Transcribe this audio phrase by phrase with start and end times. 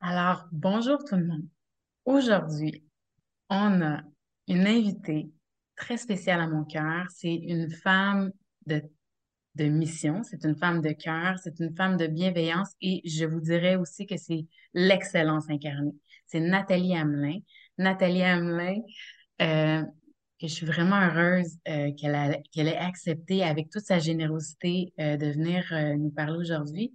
[0.00, 1.46] Alors, bonjour tout le monde.
[2.04, 2.84] Aujourd'hui,
[3.50, 4.02] on a
[4.46, 5.30] une invitée
[5.76, 7.06] très spéciale à mon cœur.
[7.10, 8.30] C'est une femme
[8.66, 8.82] de,
[9.58, 13.74] mission, c'est une femme de cœur, c'est une femme de bienveillance et je vous dirais
[13.74, 15.94] aussi que c'est l'excellence incarnée.
[16.26, 17.40] C'est Nathalie Hamelin.
[17.76, 18.80] Nathalie Hamelin,
[19.42, 19.82] euh,
[20.40, 25.26] que je suis vraiment heureuse euh, qu'elle ait accepté avec toute sa générosité euh, de
[25.26, 26.92] venir euh, nous parler aujourd'hui.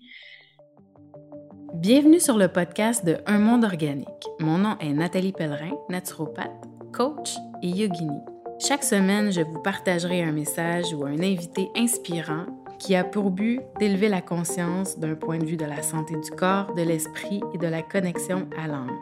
[1.73, 4.07] Bienvenue sur le podcast de Un monde organique.
[4.39, 8.19] Mon nom est Nathalie Pellerin, naturopathe, coach et yogini.
[8.59, 12.45] Chaque semaine, je vous partagerai un message ou un invité inspirant
[12.77, 16.29] qui a pour but d'élever la conscience d'un point de vue de la santé du
[16.29, 18.95] corps, de l'esprit et de la connexion à l'âme.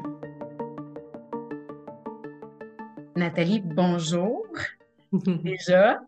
[3.18, 4.48] Nathalie, bonjour
[5.12, 6.00] déjà.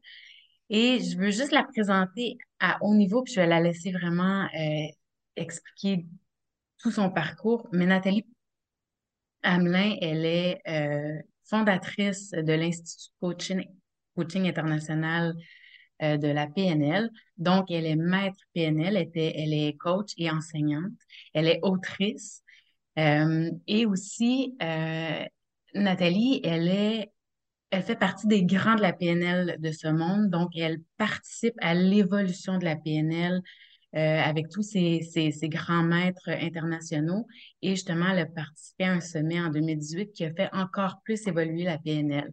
[0.70, 4.46] Et je veux juste la présenter à haut niveau, puis je vais la laisser vraiment
[4.46, 4.88] euh,
[5.36, 6.06] expliquer
[6.84, 7.68] tout son parcours.
[7.72, 8.26] Mais Nathalie
[9.42, 13.66] Hamelin, elle est euh, fondatrice de l'Institut Coaching,
[14.16, 15.34] Coaching International
[16.02, 17.10] euh, de la PNL.
[17.38, 20.92] Donc, elle est maître PNL, elle, était, elle est coach et enseignante.
[21.34, 22.44] Elle est autrice.
[23.00, 24.56] Euh, et aussi,
[25.74, 27.10] Nathalie, elle est
[27.72, 31.74] elle fait partie des grands de la PNL de ce monde, donc elle participe à
[31.74, 33.42] l'évolution de la PNL
[33.96, 37.28] euh, avec tous ces, ces, ces grands maîtres internationaux.
[37.62, 41.28] Et justement, elle a participé à un sommet en 2018 qui a fait encore plus
[41.28, 42.32] évoluer la PNL.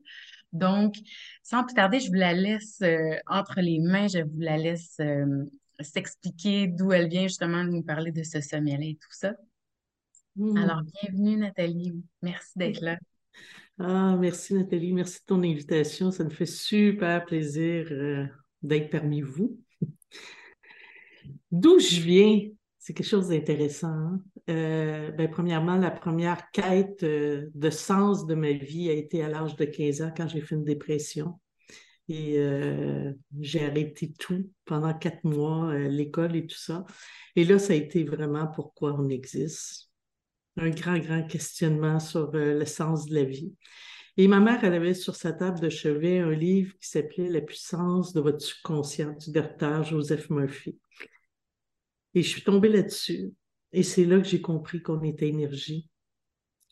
[0.53, 0.97] Donc,
[1.43, 4.97] sans plus tarder, je vous la laisse euh, entre les mains, je vous la laisse
[5.01, 5.45] euh,
[5.81, 9.35] s'expliquer d'où elle vient justement de nous parler de ce sommet-là et tout ça.
[10.37, 10.57] Hmm.
[10.57, 12.99] Alors, bienvenue Nathalie, merci d'être là.
[13.79, 16.11] Ah, merci Nathalie, merci de ton invitation.
[16.11, 18.27] Ça me fait super plaisir euh,
[18.63, 19.59] d'être parmi vous.
[21.51, 22.41] D'où je viens,
[22.79, 23.89] c'est quelque chose d'intéressant.
[23.89, 24.21] hein.
[24.49, 29.29] Euh, ben, premièrement, la première quête euh, de sens de ma vie a été à
[29.29, 31.41] l'âge de 15 ans quand j'ai fait une dépression.
[32.09, 36.85] Et euh, j'ai arrêté tout pendant quatre mois, l'école et tout ça.
[37.37, 39.91] Et là, ça a été vraiment pourquoi on existe.
[40.57, 43.55] Un grand, grand questionnement sur le sens de la vie.
[44.17, 47.41] Et ma mère, elle avait sur sa table de chevet un livre qui s'appelait La
[47.41, 50.77] puissance de votre subconscient du docteur Joseph Murphy.
[52.15, 53.33] Et je suis tombée là-dessus.
[53.73, 55.89] Et c'est là que j'ai compris qu'on était énergie,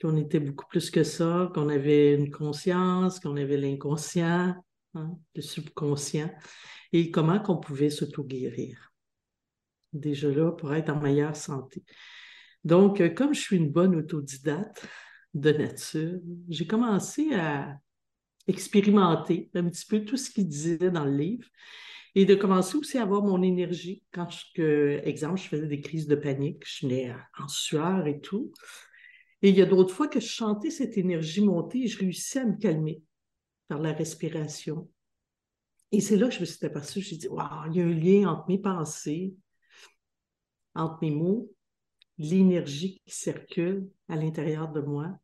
[0.01, 4.55] qu'on était beaucoup plus que ça, qu'on avait une conscience, qu'on avait l'inconscient,
[4.95, 6.31] hein, le subconscient,
[6.93, 8.93] et comment qu'on pouvait s'auto-guérir.
[9.93, 11.85] Déjà là, pour être en meilleure santé.
[12.65, 14.87] Donc, euh, comme je suis une bonne autodidacte
[15.35, 16.19] de nature,
[16.49, 17.79] j'ai commencé à
[18.47, 21.47] expérimenter un petit peu tout ce qu'il disait dans le livre
[22.19, 24.03] et de commencer aussi à avoir mon énergie.
[24.11, 28.53] Quand, exemple, je faisais des crises de panique, je venais en sueur et tout.
[29.41, 32.41] Et il y a d'autres fois que je chantais cette énergie monter et je réussissais
[32.41, 33.05] à me calmer
[33.69, 34.91] par la respiration.
[35.93, 37.95] Et c'est là que je me suis aperçue, j'ai dit, waouh, il y a un
[37.95, 39.37] lien entre mes pensées,
[40.75, 41.53] entre mes mots,
[42.19, 45.17] l'énergie qui circule à l'intérieur de moi.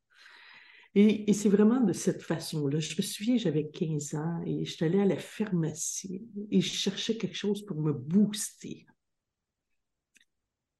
[0.97, 2.79] Et, c'est vraiment de cette façon-là.
[2.79, 6.73] Je me souviens, j'avais 15 ans et je suis allée à la pharmacie et je
[6.73, 8.87] cherchais quelque chose pour me booster.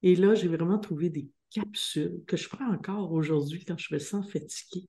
[0.03, 3.99] Et là, j'ai vraiment trouvé des capsules que je prends encore aujourd'hui quand je me
[3.99, 4.87] sens fatiguée,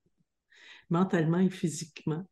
[0.89, 2.25] mentalement et physiquement,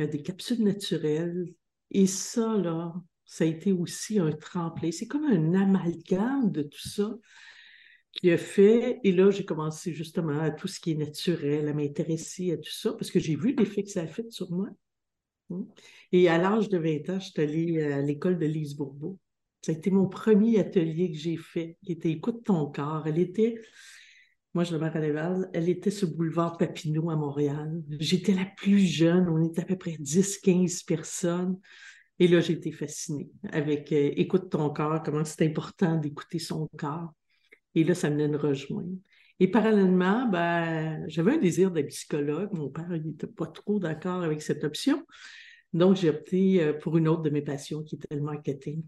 [0.00, 1.54] euh, des capsules naturelles.
[1.90, 4.90] Et ça, là, ça a été aussi un tremplin.
[4.92, 7.16] C'est comme un amalgame de tout ça
[8.12, 11.72] qui a fait, et là, j'ai commencé justement à tout ce qui est naturel, à
[11.72, 14.68] m'intéresser à tout ça, parce que j'ai vu l'effet que ça a fait sur moi.
[16.12, 19.18] Et à l'âge de 20 ans, je suis allée à l'école de Lise Bourbeau.
[19.62, 23.06] Ça a été mon premier atelier que j'ai fait, qui était Écoute ton corps.
[23.06, 23.54] Elle était,
[24.54, 27.82] moi je demeure à Laval, elle était sur le boulevard Papineau à Montréal.
[28.00, 31.58] J'étais la plus jeune, on était à peu près 10-15 personnes.
[32.18, 36.68] Et là, j'ai été fascinée avec euh, Écoute ton corps, comment c'est important d'écouter son
[36.76, 37.12] corps.
[37.74, 38.96] Et là, ça venait de rejoindre.
[39.40, 42.50] Et parallèlement, ben, j'avais un désir d'être psychologue.
[42.52, 45.04] Mon père n'était pas trop d'accord avec cette option.
[45.72, 48.84] Donc, j'ai opté euh, pour une autre de mes passions qui était le marketing.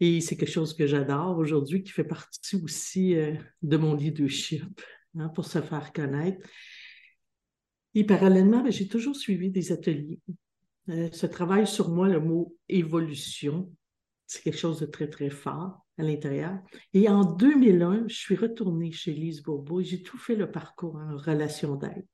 [0.00, 4.80] Et c'est quelque chose que j'adore aujourd'hui, qui fait partie aussi euh, de mon leadership
[5.18, 6.46] hein, pour se faire connaître.
[7.94, 10.20] Et parallèlement, ben, j'ai toujours suivi des ateliers.
[10.88, 13.72] Euh, ce travail sur moi, le mot évolution,
[14.26, 16.58] c'est quelque chose de très, très fort à l'intérieur.
[16.92, 20.96] Et en 2001, je suis retournée chez Lise Bourbeau et j'ai tout fait le parcours
[20.96, 22.06] en relation d'aide.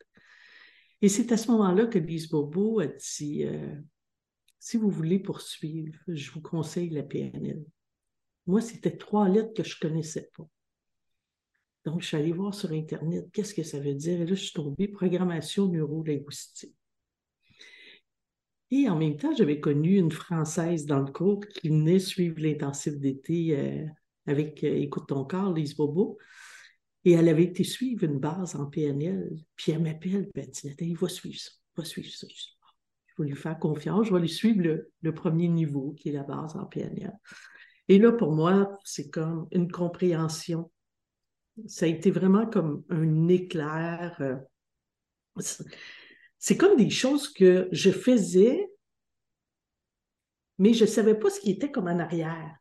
[1.02, 3.74] Et c'est à ce moment-là que Lise Bourbeau a dit euh,
[4.58, 7.64] si vous voulez poursuivre, je vous conseille la PNL.
[8.46, 10.46] Moi, c'était trois lettres que je ne connaissais pas.
[11.86, 14.20] Donc, je suis allée voir sur Internet qu'est-ce que ça veut dire?
[14.20, 16.74] Et là, je suis tombée programmation neuro-linguistique.
[18.70, 22.98] Et en même temps, j'avais connu une Française dans le cours qui venait suivre l'intensif
[22.98, 23.86] d'été euh,
[24.26, 26.18] avec euh, Écoute ton corps, Lise Bobo.
[27.04, 29.34] Et elle avait été suivre une base en PNL.
[29.56, 32.26] Puis elle m'appelle, dit Nathalie, va suivre ça, va suivre ça.
[32.28, 36.12] Je vais lui faire confiance, je vais lui suivre le, le, premier niveau, qui est
[36.12, 37.12] la base en PNL.
[37.88, 40.70] Et là, pour moi, c'est comme une compréhension.
[41.66, 44.16] Ça a été vraiment comme un éclair.
[44.20, 44.36] Euh,
[46.40, 48.66] c'est comme des choses que je faisais,
[50.58, 52.56] mais je ne savais pas ce qui était comme en arrière.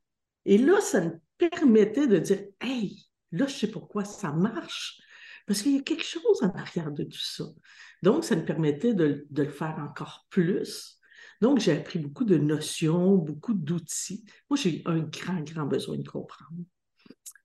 [0.45, 4.99] Et là, ça me permettait de dire Hey, là, je sais pourquoi ça marche.
[5.47, 7.45] Parce qu'il y a quelque chose en arrière de tout ça.
[8.03, 10.99] Donc, ça me permettait de, le faire encore plus.
[11.41, 14.25] Donc, j'ai appris beaucoup de notions, beaucoup d'outils.
[14.49, 16.51] Moi, j'ai un grand, grand besoin de comprendre.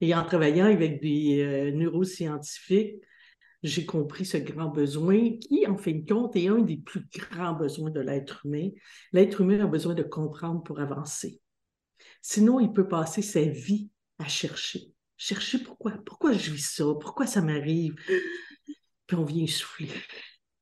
[0.01, 2.97] Et en travaillant avec des euh, neuroscientifiques,
[3.65, 7.55] j'ai compris ce grand besoin qui, en fin de compte, est un des plus grands
[7.55, 8.69] besoins de l'être humain.
[9.13, 11.41] L'être humain a besoin de comprendre pour avancer.
[12.21, 14.93] Sinon, il peut passer sa vie à chercher.
[15.17, 17.95] Chercher pourquoi, pourquoi je vis ça, pourquoi ça m'arrive?
[19.07, 19.89] Puis on vient souffler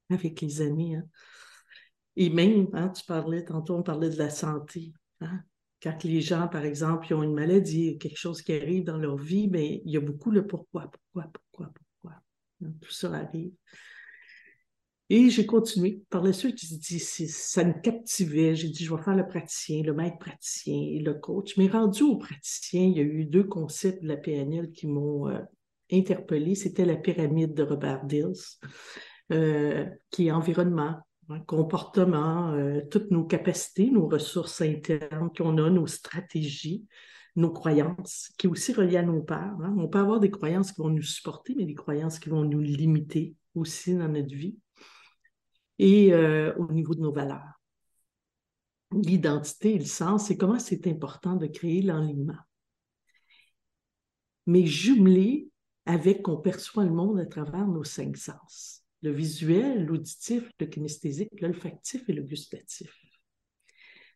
[0.09, 0.95] avec les années.
[0.95, 1.05] Hein.
[2.15, 4.93] Et même, hein, tu parlais, tantôt on parlait de la santé.
[5.21, 5.41] Hein.
[5.83, 9.49] Quand les gens, par exemple, ont une maladie, quelque chose qui arrive dans leur vie,
[9.49, 11.82] mais ben, il y a beaucoup le pourquoi, pourquoi, pourquoi, pourquoi.
[12.81, 13.53] Tout ça arrive.
[15.15, 16.03] Et j'ai continué.
[16.09, 18.55] Par la suite, dit, ça me captivait.
[18.55, 21.59] J'ai dit, je vais faire le praticien, le maître praticien et le coach.
[21.59, 25.29] Mais rendu au praticien, il y a eu deux concepts de la PNL qui m'ont
[25.29, 25.39] euh,
[25.93, 26.55] interpellé.
[26.55, 28.33] C'était la pyramide de Robert Dills,
[29.33, 30.97] euh, qui est environnement,
[31.29, 36.87] hein, comportement, euh, toutes nos capacités, nos ressources internes qu'on a, nos stratégies,
[37.37, 39.61] nos croyances, qui est aussi relié à nos peurs.
[39.63, 39.75] Hein.
[39.79, 42.61] On peut avoir des croyances qui vont nous supporter, mais des croyances qui vont nous
[42.61, 44.59] limiter aussi dans notre vie
[45.79, 47.61] et euh, au niveau de nos valeurs.
[48.93, 52.39] L'identité et le sens, c'est comment c'est important de créer l'enlignement.
[54.47, 55.49] Mais jumelé
[55.87, 58.85] avec qu'on perçoit le monde à travers nos cinq sens.
[59.01, 62.95] Le visuel, l'auditif, le kinesthésique, l'olfactif et le gustatif.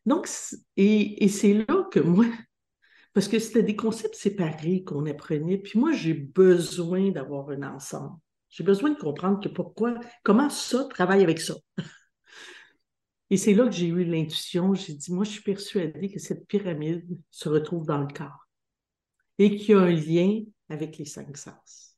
[0.04, 0.28] Donc,
[0.76, 2.26] et c'est là que moi,
[3.16, 8.14] parce que c'était des concepts séparés qu'on apprenait, puis moi, j'ai besoin d'avoir un ensemble.
[8.50, 11.54] J'ai besoin de comprendre que pourquoi, comment ça travaille avec ça.
[13.30, 14.74] Et c'est là que j'ai eu l'intuition.
[14.74, 18.46] J'ai dit, moi, je suis persuadée que cette pyramide se retrouve dans le corps
[19.38, 21.96] et qu'il y a un lien avec les cinq sens.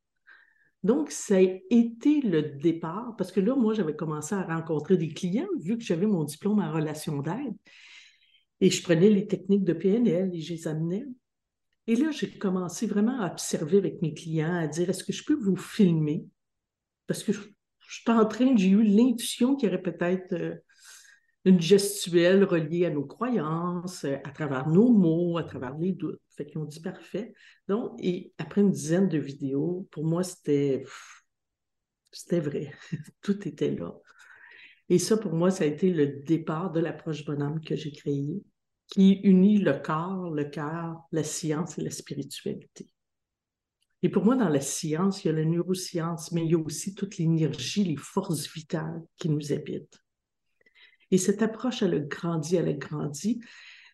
[0.85, 5.09] Donc, ça a été le départ, parce que là, moi, j'avais commencé à rencontrer des
[5.09, 7.56] clients, vu que j'avais mon diplôme en relation d'aide,
[8.60, 11.06] et je prenais les techniques de PNL et je les amenais.
[11.87, 15.25] Et là, j'ai commencé vraiment à observer avec mes clients, à dire, est-ce que je
[15.25, 16.26] peux vous filmer?
[17.06, 17.40] Parce que je,
[17.81, 20.55] suis en train, j'ai eu l'intuition qu'il y aurait peut-être euh,
[21.46, 26.20] une gestuelle reliée à nos croyances, euh, à travers nos mots, à travers les doutes.
[26.37, 27.32] Fait qu'ils ont dit parfait.
[27.69, 30.84] Donc, et après une dizaine de vidéos, pour moi, c'était
[32.12, 32.72] c'était vrai.
[33.22, 33.94] Tout était là.
[34.88, 38.43] Et ça, pour moi, ça a été le départ de l'approche bonhomme que j'ai créée,
[38.87, 42.88] qui unit le corps, le cœur, la science et la spiritualité.
[44.02, 46.58] Et pour moi, dans la science, il y a la neuroscience, mais il y a
[46.58, 50.01] aussi toute l'énergie, les forces vitales qui nous habitent.
[51.10, 53.41] Et cette approche, elle a grandi, elle a grandi.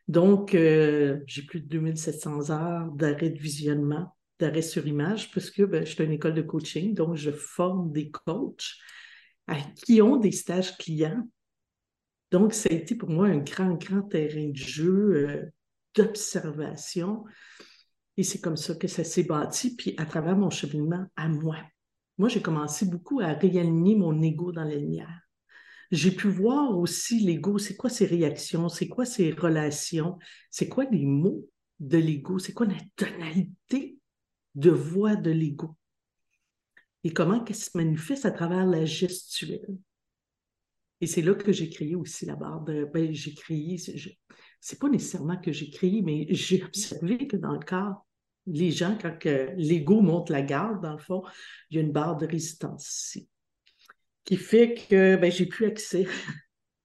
[0.07, 5.63] Donc, euh, j'ai plus de 2700 heures d'arrêt de visionnement, d'arrêt sur image, parce que
[5.63, 8.77] ben, je suis une école de coaching, donc je forme des coachs
[9.85, 11.29] qui ont des stages clients.
[12.31, 15.45] Donc, ça a été pour moi un grand, grand terrain de jeu, euh,
[15.95, 17.25] d'observation.
[18.17, 21.59] Et c'est comme ça que ça s'est bâti, puis à travers mon cheminement à moi.
[22.19, 25.21] Moi, j'ai commencé beaucoup à réaligner mon ego dans la lumière.
[25.91, 30.19] J'ai pu voir aussi l'ego, c'est quoi ses réactions, c'est quoi ses relations,
[30.51, 31.47] c'est quoi les mots
[31.81, 33.99] de l'ego, c'est quoi la tonalité
[34.55, 35.77] de voix de l'ego?
[37.05, 39.77] Et comment qu'elle se manifeste à travers la gestuelle?
[41.01, 42.89] Et c'est là que j'ai créé aussi la barre de.
[42.93, 43.77] Ben, j'ai créé,
[44.61, 47.99] c'est pas nécessairement que j'ai créé, mais j'ai observé que dans le cas,
[48.47, 49.25] les gens, quand
[49.57, 51.23] l'ego monte la garde, dans le fond,
[51.71, 53.29] il y a une barre de résistance ici,
[54.25, 56.07] qui fait que ben, j'ai plus accès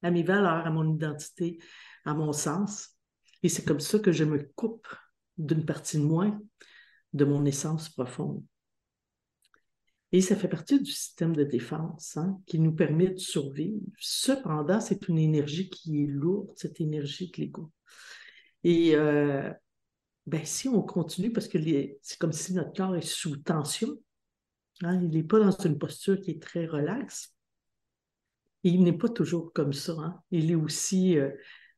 [0.04, 1.60] à mes valeurs, à mon identité,
[2.04, 2.98] à mon sens.
[3.42, 4.88] Et c'est comme ça que je me coupe
[5.38, 6.38] d'une partie de moi,
[7.14, 8.44] de mon essence profonde.
[10.12, 13.86] Et ça fait partie du système de défense hein, qui nous permet de survivre.
[14.00, 17.72] Cependant, c'est une énergie qui est lourde, cette énergie de l'ego.
[18.64, 19.52] Et euh,
[20.26, 21.60] ben, si on continue, parce que
[22.02, 23.98] c'est comme si notre corps est sous tension,
[24.84, 27.36] Hein, il n'est pas dans une posture qui est très relaxe.
[28.64, 29.94] Et il n'est pas toujours comme ça.
[30.00, 30.22] Hein.
[30.32, 31.32] Il est aussi euh,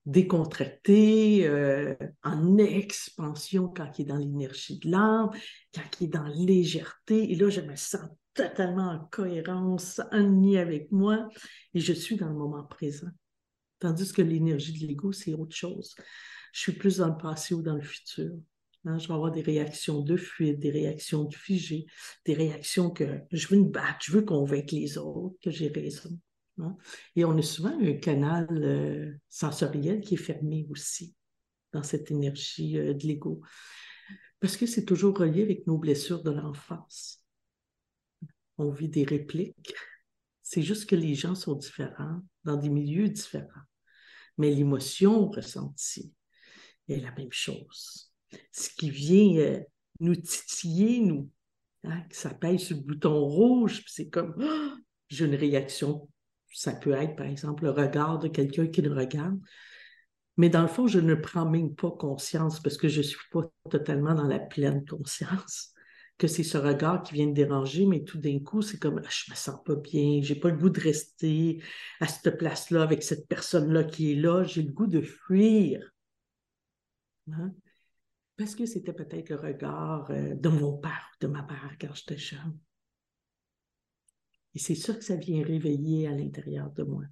[0.05, 5.29] décontracté, euh, en expansion quand il est dans l'énergie de l'âme,
[5.73, 7.31] quand il est dans légèreté.
[7.31, 11.27] Et là, je me sens totalement en cohérence, en avec moi,
[11.73, 13.09] et je suis dans le moment présent.
[13.79, 15.95] Tandis que l'énergie de l'ego, c'est autre chose.
[16.53, 18.31] Je suis plus dans le passé ou dans le futur.
[18.85, 18.97] Hein.
[18.97, 21.85] je vais avoir des réactions de fuite, des réactions de figé,
[22.25, 26.17] des réactions que je veux me battre, je veux convaincre les autres que j'ai raison.
[26.59, 26.75] Hein.
[27.15, 31.15] Et on a souvent un canal euh, sensoriel qui est fermé aussi
[31.73, 33.41] dans cette énergie euh, de l'ego.
[34.39, 37.21] Parce que c'est toujours relié avec nos blessures de l'enfance.
[38.62, 39.74] On vit des répliques.
[40.44, 43.65] C'est juste que les gens sont différents, dans des milieux différents.
[44.38, 46.13] Mais l'émotion ressentie
[46.89, 48.12] est la même chose.
[48.51, 49.60] Ce qui vient euh,
[50.00, 51.30] nous titiller, nous,
[51.86, 54.36] hein, ça pèse sur le bouton rouge, c'est comme
[55.10, 56.08] j'ai une réaction
[56.53, 59.39] ça peut être, par exemple, le regard de quelqu'un qui nous regarde.
[60.38, 63.30] Mais dans le fond, je ne prends même pas conscience parce que je ne suis
[63.32, 65.74] pas totalement dans la pleine conscience
[66.22, 69.10] que c'est ce regard qui vient de déranger, mais tout d'un coup, c'est comme ah,
[69.10, 71.63] je me sens pas bien, j'ai pas le goût de rester
[72.00, 75.92] à cette place-là avec cette personne-là qui est là, j'ai le goût de fuir.
[77.32, 77.51] Hein?
[78.38, 81.92] Parce que c'était peut-être le regard euh, de mon père ou de ma mère quand
[81.96, 82.56] j'étais jeune.
[84.54, 87.04] Et c'est ça que ça vient réveiller à l'intérieur de moi.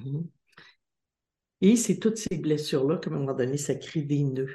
[0.00, 0.28] Mhm.
[1.62, 4.54] Et c'est toutes ces blessures-là qu'à un moment donné, ça crée des nœuds,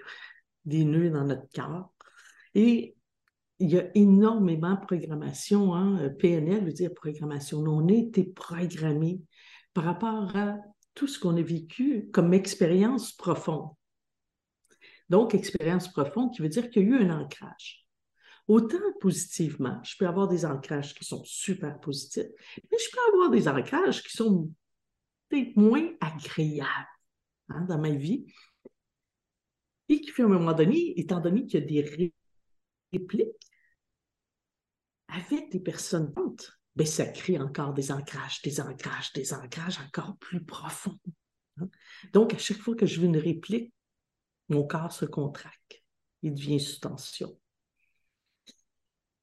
[0.63, 1.89] des nœuds dans notre cœur.
[2.53, 2.95] Et
[3.61, 5.75] il y a énormément de programmation.
[5.75, 6.09] Hein?
[6.19, 7.59] PNL veut dire programmation.
[7.59, 9.21] On a été programmé
[9.73, 10.57] par rapport à
[10.95, 13.69] tout ce qu'on a vécu comme expérience profonde.
[15.09, 17.87] Donc, expérience profonde qui veut dire qu'il y a eu un ancrage.
[18.47, 22.27] Autant positivement, je peux avoir des ancrages qui sont super positifs,
[22.57, 24.51] mais je peux avoir des ancrages qui sont
[25.29, 26.87] peut-être moins agréables
[27.49, 28.25] hein, dans ma vie
[29.87, 32.15] et qui, à un moment donné, étant donné qu'il y a des
[32.91, 33.35] répliques
[35.11, 40.17] avec des personnes pentes, ben, ça crée encore des ancrages, des ancrages, des ancrages encore
[40.17, 40.97] plus profonds.
[41.57, 41.69] Hein.
[42.13, 43.73] Donc, à chaque fois que je veux une réplique,
[44.49, 45.83] mon corps se contracte,
[46.21, 47.37] il devient sous tension.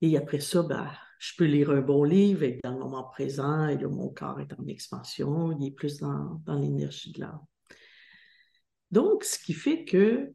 [0.00, 3.66] Et après ça, ben, je peux lire un bon livre, être dans le moment présent,
[3.68, 7.44] et là, mon corps est en expansion, il est plus dans, l'énergie de l'âme.
[8.90, 10.32] Donc, ce qui fait que,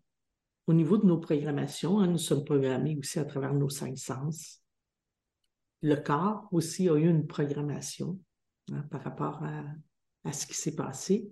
[0.67, 4.62] au niveau de nos programmations, hein, nous sommes programmés aussi à travers nos cinq sens.
[5.83, 8.17] Le corps aussi a eu une programmation
[8.71, 11.29] hein, par rapport à, ce qui s'est passé.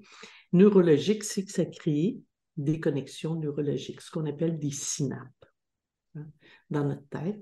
[0.52, 2.20] Neurologique, c'est que ça crée
[2.58, 5.32] des connexions neurologiques, ce qu'on appelle des synapses
[6.16, 6.26] hein,
[6.70, 7.42] dans notre tête.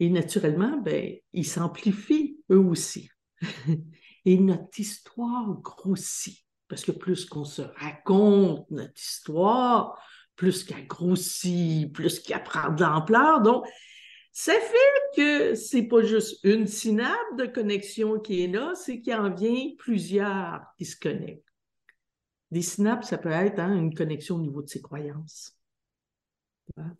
[0.00, 3.08] Et naturellement, ben, ils s'amplifient eux aussi.
[4.26, 6.44] Et notre histoire grossit.
[6.68, 9.98] Parce que plus qu'on se raconte notre histoire,
[10.36, 13.40] plus qu'elle grossit, plus qu'elle prend de l'ampleur.
[13.40, 13.64] Donc,
[14.38, 19.12] ça fait que c'est pas juste une synapse de connexion qui est là, c'est qu'il
[19.14, 21.42] en vient plusieurs qui se connectent.
[22.52, 25.58] Des synapses, ça peut être hein, une connexion au niveau de ses croyances.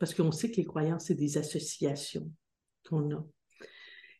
[0.01, 2.29] Parce qu'on sait que les croyances, c'est des associations
[2.89, 3.25] qu'on a.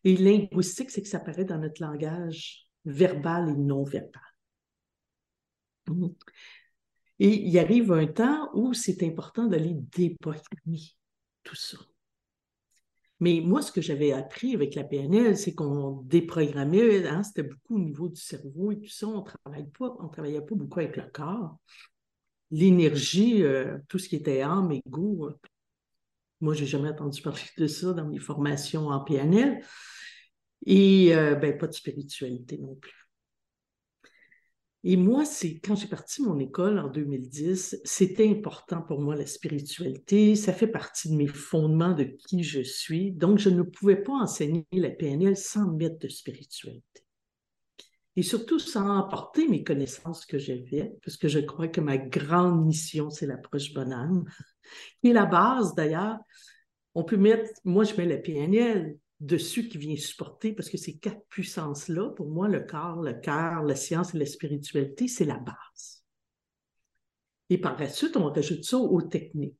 [0.05, 4.23] Et linguistique, c'est que ça apparaît dans notre langage verbal et non verbal.
[5.89, 6.15] Mhm.
[7.19, 10.95] Et il arrive un temps où c'est important d'aller déprogrammer
[11.43, 11.79] tout ça.
[13.19, 17.75] Mais moi, ce que j'avais appris avec la PNL, c'est qu'on déprogrammait, hein, c'était beaucoup
[17.75, 21.57] au niveau du cerveau et tout ça, on ne travaillait pas beaucoup avec le corps.
[22.51, 25.29] L'énergie, euh, tout ce qui était âme et goût,
[26.41, 29.61] moi, je n'ai jamais entendu parler de ça dans mes formations en PNL.
[30.65, 32.98] Et euh, ben, pas de spiritualité non plus.
[34.85, 39.25] Et moi, c'est quand j'ai parti mon école en 2010, c'était important pour moi la
[39.25, 40.35] spiritualité.
[40.35, 43.11] Ça fait partie de mes fondements de qui je suis.
[43.11, 47.03] Donc, je ne pouvais pas enseigner la PNL sans mettre de spiritualité.
[48.15, 52.65] Et surtout sans apporter mes connaissances que j'avais, parce que je crois que ma grande
[52.65, 54.25] mission, c'est l'approche bonne âme
[55.03, 56.17] et la base, d'ailleurs,
[56.95, 60.97] on peut mettre, moi je mets la PNL dessus qui vient supporter, parce que ces
[60.97, 65.37] quatre puissances-là, pour moi, le corps, le cœur, la science et la spiritualité, c'est la
[65.37, 66.03] base.
[67.49, 69.55] Et par la suite, on rajoute ça aux techniques.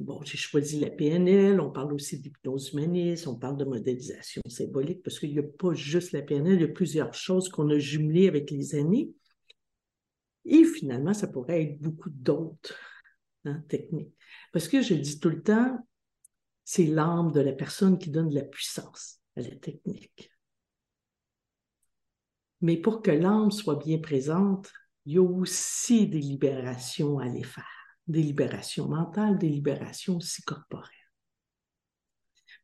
[0.00, 5.02] Bon, j'ai choisi la PNL, on parle aussi d'hypnose humaniste, on parle de modélisation symbolique,
[5.02, 7.78] parce qu'il n'y a pas juste la PNL, il y a plusieurs choses qu'on a
[7.78, 9.10] jumelées avec les années.
[10.44, 12.74] Et finalement, ça pourrait être beaucoup d'autres
[13.44, 13.62] hein,
[14.52, 15.78] Parce que je dis tout le temps,
[16.64, 19.20] c'est l'âme de la personne qui donne de la puissance.
[19.36, 20.30] à la technique.
[22.60, 24.70] Mais pour que l'âme soit bien présente,
[25.04, 27.64] il y a aussi des libérations à les faire,
[28.06, 30.90] des libérations mentales, des libérations aussi corporelles.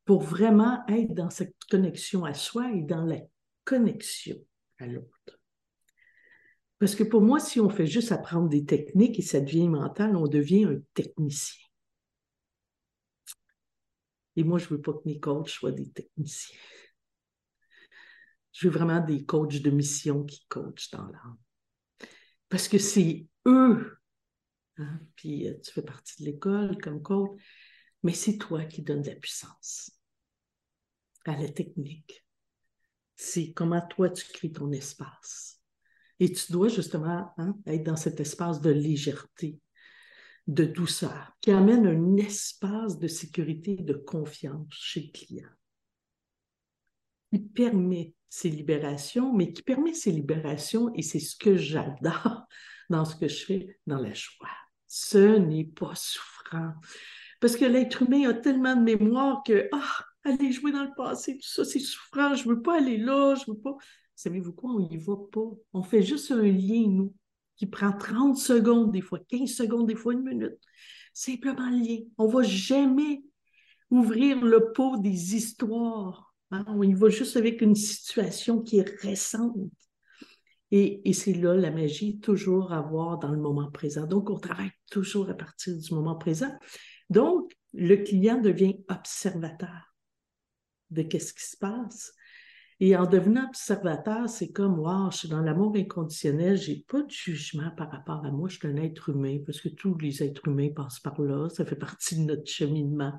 [0.05, 3.19] Pour vraiment être dans cette connexion à soi et dans la
[3.65, 4.37] connexion
[4.79, 5.41] à l'autre.
[6.79, 10.17] Parce que pour moi, si on fait juste apprendre des techniques et ça devient mental,
[10.17, 11.68] on devient un technicien.
[14.39, 16.61] Et moi, je ne veux pas que mes coachs soient des techniciens.
[18.53, 21.39] Je veux vraiment des coachs de mission qui coachent dans l'âme.
[22.49, 23.99] Parce que c'est eux,
[24.77, 27.37] hein, puis euh, tu fais partie de l'école comme coach,
[28.05, 29.91] mais c'est toi qui donnes de la puissance
[31.25, 32.25] à la technique.
[33.17, 35.61] C'est comment toi tu crées ton espace.
[36.21, 39.59] Et tu dois justement hein, être dans cet espace de légèreté,
[40.49, 45.49] de douceur, qui amène un espace de sécurité et de confiance chez le client.
[47.33, 52.47] Il permet ces libérations, mais qui permet ces libérations, et c'est ce que j'adore
[52.89, 54.49] dans ce que je fais, dans la joie.
[54.87, 56.73] Ce n'est pas souffrant.
[57.41, 61.35] Parce que l'être humain a tellement de mémoire que, ah, aller jouer dans le passé,
[61.35, 63.77] tout ça, c'est souffrant, je ne veux pas aller là, je ne veux pas.
[64.17, 65.51] Savez-vous quoi, on n'y va pas.
[65.75, 67.15] On fait juste un lien, nous
[67.59, 70.59] qui prend 30 secondes, des fois 15 secondes, des fois une minute.
[71.13, 72.09] Simplement lié.
[72.17, 73.23] On ne va jamais
[73.91, 76.33] ouvrir le pot des histoires.
[76.53, 76.65] Hein?
[76.69, 79.57] On y va juste avec une situation qui est récente.
[80.71, 84.07] Et, et c'est là la magie, toujours à voir dans le moment présent.
[84.07, 86.55] Donc, on travaille toujours à partir du moment présent.
[87.11, 89.95] Donc, le client devient observateur
[90.91, 92.13] de qu'est-ce qui se passe.
[92.81, 97.11] Et en devenant observateur, c'est comme, wow, je suis dans l'amour inconditionnel, j'ai pas de
[97.11, 100.47] jugement par rapport à moi, je suis un être humain, parce que tous les êtres
[100.47, 103.17] humains passent par là, ça fait partie de notre cheminement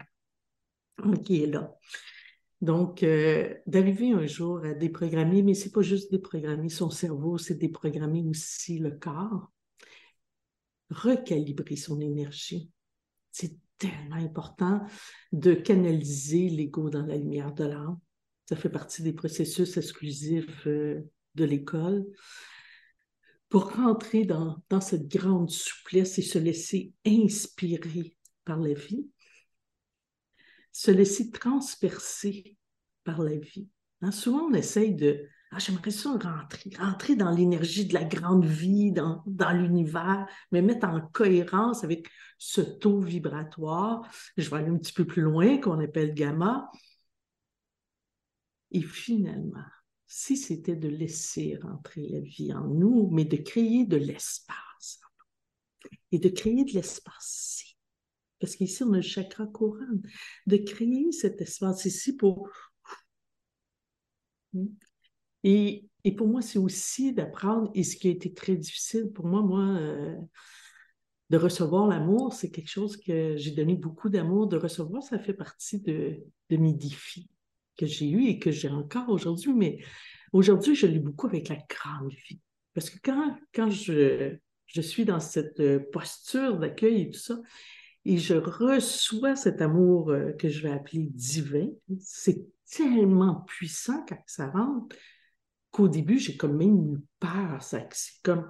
[1.26, 1.76] qui est là.
[2.62, 7.56] Donc, euh, d'arriver un jour à déprogrammer, mais c'est pas juste déprogrammer son cerveau, c'est
[7.56, 9.52] déprogrammer aussi le corps,
[10.90, 12.70] recalibrer son énergie.
[13.32, 14.86] C'est tellement important
[15.32, 18.00] de canaliser l'ego dans la lumière de l'âme
[18.50, 22.04] ça fait partie des processus exclusifs euh, de l'école.
[23.48, 29.08] Pour rentrer dans, cette grande souplesse et se laisser inspirer par la vie,
[30.72, 32.58] se laisser transpercer
[33.04, 33.68] par la vie.
[34.02, 38.46] Hein, souvent, on essaye de ah, j'aimerais ça rentrer, rentrer dans l'énergie de la grande
[38.46, 42.10] vie, dans, dans l'univers, mais mettre en cohérence avec
[42.40, 44.02] ce taux vibratoire.
[44.38, 46.70] Je vais aller un petit peu plus loin, qu'on appelle gamma,
[48.72, 49.66] et finalement,
[50.08, 55.00] si c'était de laisser rentrer la vie en nous, mais de créer de l'espace,
[56.12, 57.78] et de créer de l'espace ici,
[58.40, 60.02] parce qu'ici on a le chakra couronne,
[60.48, 62.50] de créer cet espace ici pour...
[65.44, 69.26] Et, et pour moi, c'est aussi d'apprendre, et ce qui a été très difficile pour
[69.28, 70.18] moi, moi, euh,
[71.30, 74.48] de recevoir l'amour, c'est quelque chose que j'ai donné beaucoup d'amour.
[74.48, 77.30] De recevoir, ça fait partie de, de mes défis
[77.80, 79.80] que j'ai eu et que j'ai encore aujourd'hui, mais
[80.34, 82.42] aujourd'hui, je l'ai beaucoup avec la grande vie.
[82.74, 84.36] Parce que quand, quand je,
[84.68, 87.40] je suis dans cette euh, posture d'accueil et tout ça,
[88.04, 91.70] et je reçois cet amour euh, que je vais appeler divin,
[92.02, 94.96] c'est tellement puissant quand ça rentre
[95.72, 97.62] qu'au début, j'ai comme même eu peur.
[97.62, 97.88] C'est
[98.24, 98.50] comme...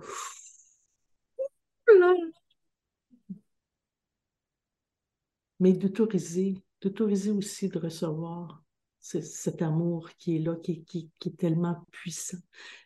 [5.59, 8.63] Mais d'autoriser, d'autoriser aussi de recevoir
[9.09, 10.83] cet amour qui est là, qui,
[11.25, 12.37] est tellement puissant.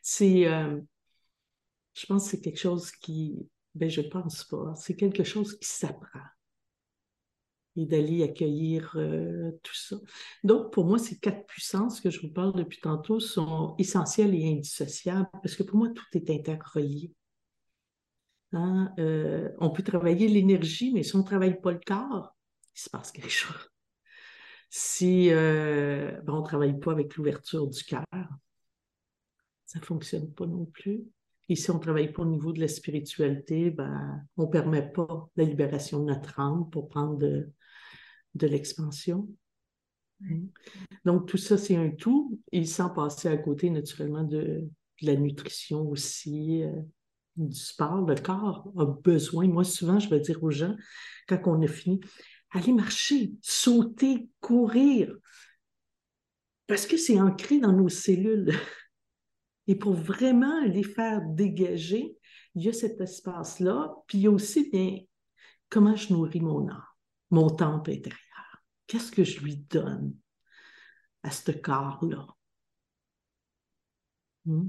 [0.02, 0.80] C'est, euh,
[1.94, 5.68] je pense que c'est quelque chose qui, ben je pense pas, c'est quelque chose qui
[5.68, 6.22] s'apprend
[7.76, 9.98] et d'aller accueillir euh, tout ça.
[10.44, 14.52] Donc, pour moi, ces quatre puissances que je vous parle depuis tantôt sont essentielles et
[14.52, 17.12] indissociables parce que pour moi, tout est interrelié.
[18.52, 22.36] Hein, euh, on peut travailler l'énergie, mais si on ne travaille pas le corps,
[22.76, 23.73] il se passe quelque chose
[24.76, 28.04] si euh, ben, on ne travaille pas avec l'ouverture du cœur,
[29.68, 31.04] ça ne fonctionne pas non plus.
[31.48, 34.82] Et si on ne travaille pas au niveau de la spiritualité, ben, on ne permet
[34.92, 37.48] pas la libération de notre âme pour prendre de,
[38.48, 39.30] l'expansion.
[41.06, 44.68] Donc, tout ça, c'est un tout, et sans passer à côté, naturellement, de,
[45.04, 46.82] la nutrition aussi, euh,
[47.36, 48.08] du sport.
[48.08, 49.48] Le corps a besoin.
[49.48, 50.76] Moi, souvent, je vais dire aux gens,
[51.28, 52.00] quand on a fini,
[52.54, 55.16] aller marcher, sauter, courir,
[56.68, 58.52] parce que c'est ancré dans nos cellules.
[59.68, 62.18] Et pour vraiment les faire dégager,
[62.56, 65.00] il y a cet espace-là, puis aussi bien
[65.70, 66.84] comment je nourris mon âme,
[67.32, 68.64] mon temple intérieur.
[68.88, 70.14] Qu'est-ce que je lui donne?
[71.24, 72.28] à ce corps-là?
[74.46, 74.68] Hmm?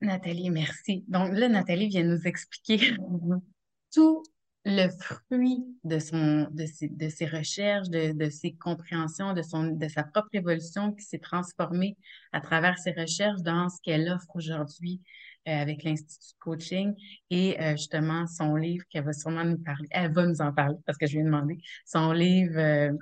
[0.00, 1.04] Nathalie, merci.
[1.08, 2.96] Donc là, Nathalie vient nous expliquer
[3.94, 4.22] tout
[4.64, 9.64] le fruit de, son, de, ses, de ses recherches, de, de, ses compréhensions, de, son,
[9.64, 11.96] de sa propre évolution qui s'est transformée
[12.32, 15.00] à travers ses recherches dans ce qu'elle offre aujourd'hui
[15.48, 16.94] euh, avec l'Institut coaching
[17.30, 19.88] et euh, justement son livre qu'elle va sûrement nous parler.
[19.90, 21.58] Elle va nous en parler parce que je lui ai demandé.
[21.84, 22.92] Son livre euh,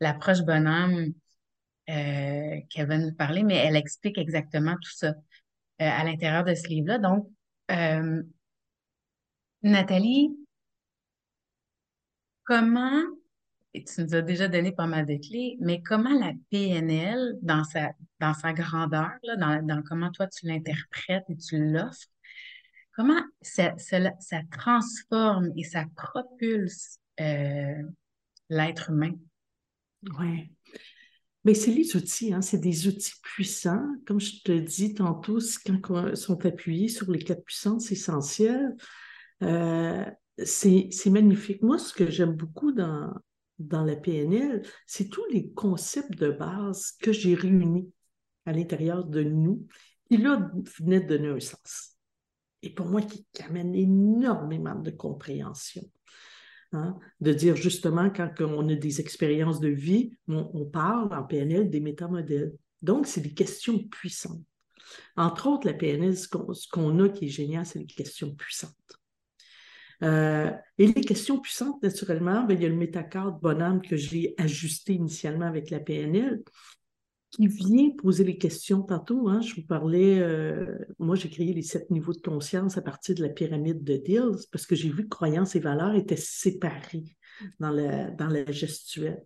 [0.00, 1.12] L'approche bonhomme
[1.86, 5.14] qu'elle va nous parler, mais elle explique exactement tout ça
[5.78, 6.98] à l'intérieur de ce livre-là.
[6.98, 7.28] Donc,
[9.62, 10.30] Nathalie,
[12.44, 13.02] comment,
[13.74, 17.64] et tu nous as déjà donné pas mal de clés, mais comment la PNL, dans
[17.64, 22.08] sa, dans sa grandeur, là, dans, dans comment toi tu l'interprètes et tu l'offres,
[22.92, 27.82] comment ça, ça, transforme et ça propulse euh,
[28.48, 29.14] l'être humain?
[30.18, 30.50] Oui.
[31.44, 33.86] Mais c'est les outils, hein, c'est des outils puissants.
[34.06, 35.38] Comme je te dis tantôt,
[35.82, 38.74] quand ils sont appuyés sur les quatre puissances essentielles,
[39.42, 40.04] euh,
[40.42, 41.62] c'est magnifique.
[41.62, 43.12] Moi, ce que j'aime beaucoup dans,
[43.58, 47.90] la PNL, c'est tous les concepts de base que j'ai réunis
[48.46, 49.66] à l'intérieur de nous,
[50.08, 51.96] qui là venaient de donner un sens.
[52.62, 55.82] Et pour moi, qui, amène énormément de compréhension.
[56.72, 61.70] Hein, de dire justement, quand on a des expériences de vie, on, parle en PNL
[61.70, 62.52] des métamodèles.
[62.82, 64.42] Donc, c'est des questions puissantes.
[65.16, 68.74] Entre autres, la PNL, ce qu'on a qui est génial, c'est les questions puissantes.
[70.02, 74.34] Euh, et les questions puissantes, naturellement, ben, il y a le métacorde bonhomme que j'ai
[74.38, 76.42] ajusté initialement avec la PNL,
[77.30, 79.28] qui vient poser les questions tantôt.
[79.28, 83.14] Hein, je vous parlais, euh, moi j'ai créé les sept niveaux de conscience à partir
[83.16, 87.16] de la pyramide de Dills parce que j'ai vu que croyances et valeurs étaient séparées
[87.58, 89.22] dans la, dans la gestuelle.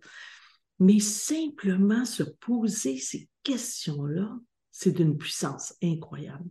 [0.79, 4.39] Mais simplement se poser ces questions-là,
[4.71, 6.49] c'est d'une puissance incroyable.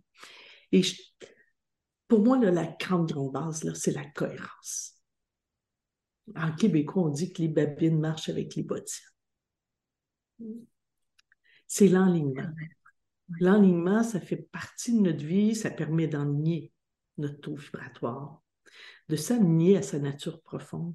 [0.70, 0.94] Et je,
[2.08, 4.94] pour moi, la grande, grande base, c'est la cohérence.
[6.34, 9.04] En québécois, on dit que les babines marchent avec les bottines.
[11.66, 12.50] C'est l'enlignement.
[13.40, 16.72] L'enlignement, ça fait partie de notre vie, ça permet d'enligner
[17.18, 18.42] notre taux vibratoire,
[19.08, 20.94] de s'aligner à sa nature profonde.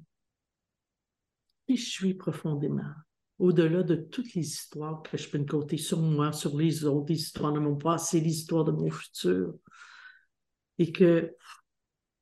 [1.68, 2.92] Et je suis profondément,
[3.38, 7.06] au-delà de toutes les histoires que je peux me compter sur moi, sur les autres,
[7.10, 9.54] les histoires de mon passé, les histoires de mon futur,
[10.78, 11.34] et que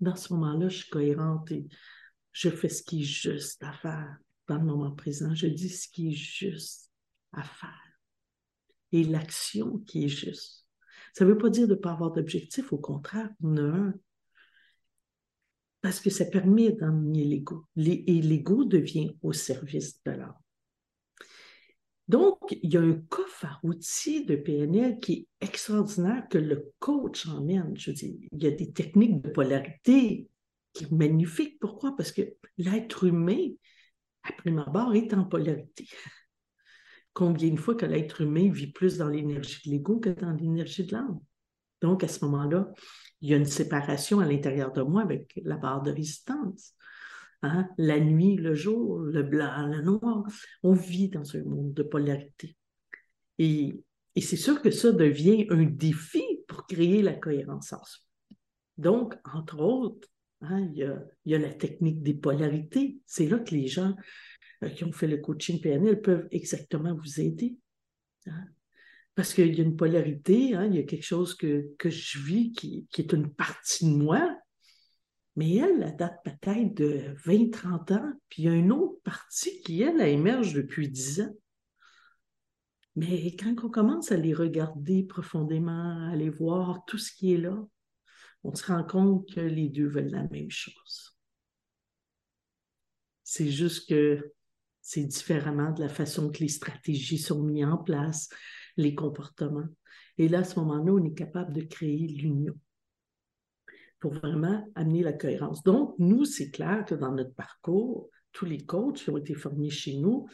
[0.01, 1.67] dans ce moment-là, je suis cohérente et
[2.33, 4.17] je fais ce qui est juste à faire
[4.49, 5.35] dans le moment présent.
[5.35, 6.91] Je dis ce qui est juste
[7.33, 7.93] à faire
[8.93, 10.67] et l'action qui est juste.
[11.15, 13.95] Ça ne veut pas dire de ne pas avoir d'objectif, au contraire, on a un.
[15.81, 17.67] Parce que ça permet d'emmener l'ego.
[17.77, 20.42] Et l'ego devient au service de l'art.
[22.09, 26.73] Donc, il y a un coffre à outils de PNL qui est extraordinaire que le
[26.79, 27.77] coach emmène.
[27.77, 30.29] Je dis, il y a des techniques de polarité
[30.73, 31.59] qui sont magnifiques.
[31.61, 31.97] Pourquoi?
[31.97, 32.23] Parce que
[32.59, 33.49] l'être humain,
[34.25, 35.89] à prime abord, est en polarité.
[37.15, 40.85] Combien de fois que l'être humain vit plus dans l'énergie de l'ego que dans l'énergie
[40.85, 41.21] de l'âme?
[41.81, 42.73] Donc, à ce moment-là,
[43.21, 46.75] il y a une séparation à l'intérieur de moi avec la barre de résistance.
[47.43, 47.69] Hein?
[47.77, 50.25] La nuit, le jour, le blanc, le noir.
[50.63, 52.57] On vit dans un monde de polarité.
[53.39, 53.85] Et,
[54.17, 58.05] c'est sûr que ça devient un défi pour créer la cohérence en soi.
[58.77, 60.09] Donc, entre autres,
[60.43, 63.01] hein, il, y a, la technique des polarités.
[63.07, 63.97] C'est là que les gens
[64.63, 67.57] euh, qui ont fait le coaching PNL peuvent exactement vous aider.
[68.27, 68.45] Hein?
[69.15, 72.87] Parce qu'il y a une polarité, il y a quelque chose que, je vis qui,
[72.91, 74.39] qui, est une partie de moi,
[75.37, 79.63] mais elle, elle date peut-être de 20-30 ans, puis il y a une autre partie
[79.63, 81.35] qui, elle, émerge depuis 10 ans.
[82.97, 87.39] Mais quand on commence à les regarder profondément, à les voir, tout ce qui est
[87.39, 87.57] là,
[88.45, 91.17] on se rend compte que les deux veulent la même chose.
[93.25, 94.33] C'est juste que
[94.83, 98.29] c'est différemment de la façon que les stratégies sont mises en place,
[98.77, 99.69] les comportements.
[100.19, 102.55] Et là, à ce moment-là, on est capable de créer l'union
[104.03, 105.63] pour vraiment amener la cohérence.
[105.63, 109.71] Donc, nous, c'est clair que dans notre parcours, tous les coachs qui ont été formés
[109.71, 110.27] chez nous,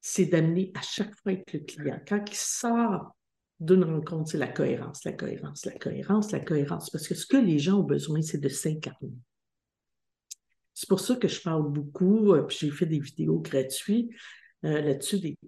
[0.00, 2.00] c'est d'amener à chaque fois avec le client.
[2.08, 3.14] Quand il sort
[3.60, 6.90] d'une rencontre, c'est la cohérence, la cohérence, la cohérence, la cohérence.
[6.90, 9.12] Parce que ce que les gens ont besoin, c'est de s'incarner.
[10.74, 14.10] C'est pour ça que je parle beaucoup, euh, puis j'ai fait des vidéos gratuites
[14.64, 15.38] euh, là-dessus, des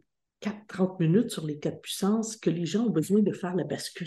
[0.40, 4.06] 4-30 minutes sur les quatre puissances, que les gens ont besoin de faire la bascule.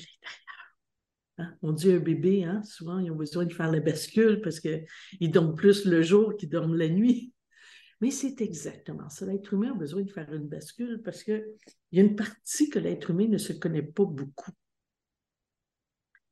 [1.37, 1.55] Hein?
[1.61, 2.61] On dit un bébé, hein?
[2.63, 6.49] souvent, ils ont besoin de faire la bascule parce qu'ils dorment plus le jour qu'ils
[6.49, 7.33] dorment la nuit.
[8.01, 9.25] Mais c'est exactement ça.
[9.25, 11.45] L'être humain a besoin de faire une bascule parce qu'il
[11.91, 14.51] y a une partie que l'être humain ne se connaît pas beaucoup.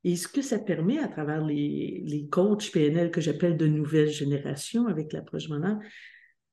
[0.04, 4.10] Et ce que ça permet à travers les, les coachs PNL que j'appelle de nouvelle
[4.10, 5.80] génération avec l'approche maintenant,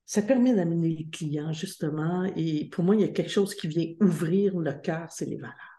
[0.05, 2.23] ça permet d'amener les clients justement.
[2.35, 5.37] Et pour moi, il y a quelque chose qui vient ouvrir le cœur, c'est les
[5.37, 5.78] valeurs.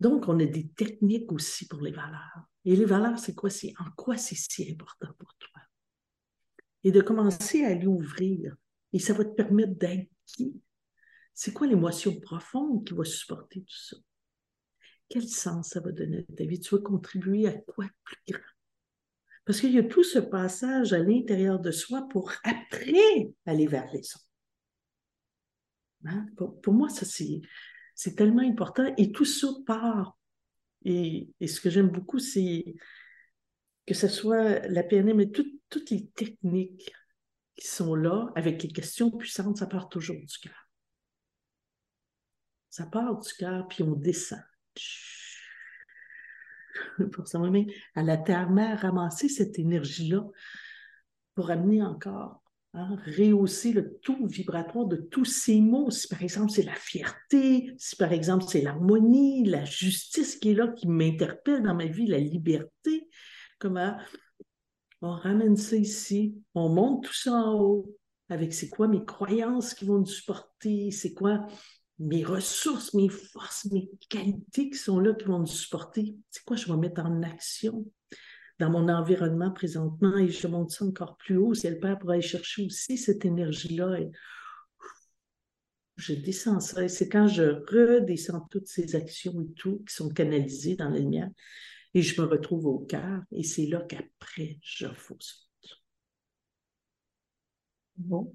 [0.00, 2.44] Donc, on a des techniques aussi pour les valeurs.
[2.64, 3.50] Et les valeurs, c'est quoi?
[3.50, 5.62] C'est en quoi c'est si important pour toi?
[6.84, 8.54] Et de commencer à aller ouvrir.
[8.92, 10.08] Et ça va te permettre d'être?
[11.34, 13.96] C'est quoi l'émotion profonde qui va supporter tout ça?
[15.08, 16.60] Quel sens ça va donner à ta vie?
[16.60, 18.42] Tu vas contribuer à quoi plus grand?
[19.44, 23.90] Parce qu'il y a tout ce passage à l'intérieur de soi pour après aller vers
[23.92, 24.28] les autres.
[26.04, 26.26] Hein?
[26.36, 27.40] Pour, moi, ça, c'est
[28.14, 28.92] tellement important.
[28.96, 30.16] Et tout ça part.
[30.84, 32.76] Et, ce que j'aime beaucoup, c'est
[33.86, 36.92] que ce soit la PNM, mais toutes les techniques
[37.56, 40.68] qui sont là, avec les questions puissantes, ça part toujours du cœur.
[42.70, 44.42] Ça part du cœur, puis on descend.
[47.12, 47.40] pour ça
[47.94, 50.24] à la terre-mère, ramasser cette énergie-là
[51.34, 52.42] pour amener encore,
[52.74, 55.90] hein, rehausser le taux vibratoire de tous ces mots.
[55.90, 60.54] Si par exemple c'est la fierté, si par exemple c'est l'harmonie, la justice qui est
[60.54, 63.08] là, qui m'interpelle dans ma vie, la liberté,
[63.58, 63.96] comment
[65.00, 67.96] on ramène ça ici, on monte tout ça en haut,
[68.28, 71.46] avec c'est quoi mes croyances qui vont nous supporter, c'est quoi
[71.98, 76.16] mes ressources, mes forces, mes qualités qui sont là, qui vont nous supporter?
[76.30, 77.84] C'est quoi je vais mettre en action?
[78.58, 81.54] Dans mon environnement présentement et je monte ça encore plus haut.
[81.54, 84.00] C'est le Père pour aller chercher aussi cette énergie-là.
[84.00, 84.10] Et
[85.96, 86.84] je descends ça.
[86.84, 90.98] Et c'est quand je redescends toutes ces actions et tout qui sont canalisées dans la
[90.98, 91.30] lumière
[91.94, 93.22] et je me retrouve au cœur.
[93.32, 95.48] Et c'est là qu'après, je fausse.
[97.96, 98.34] Bon.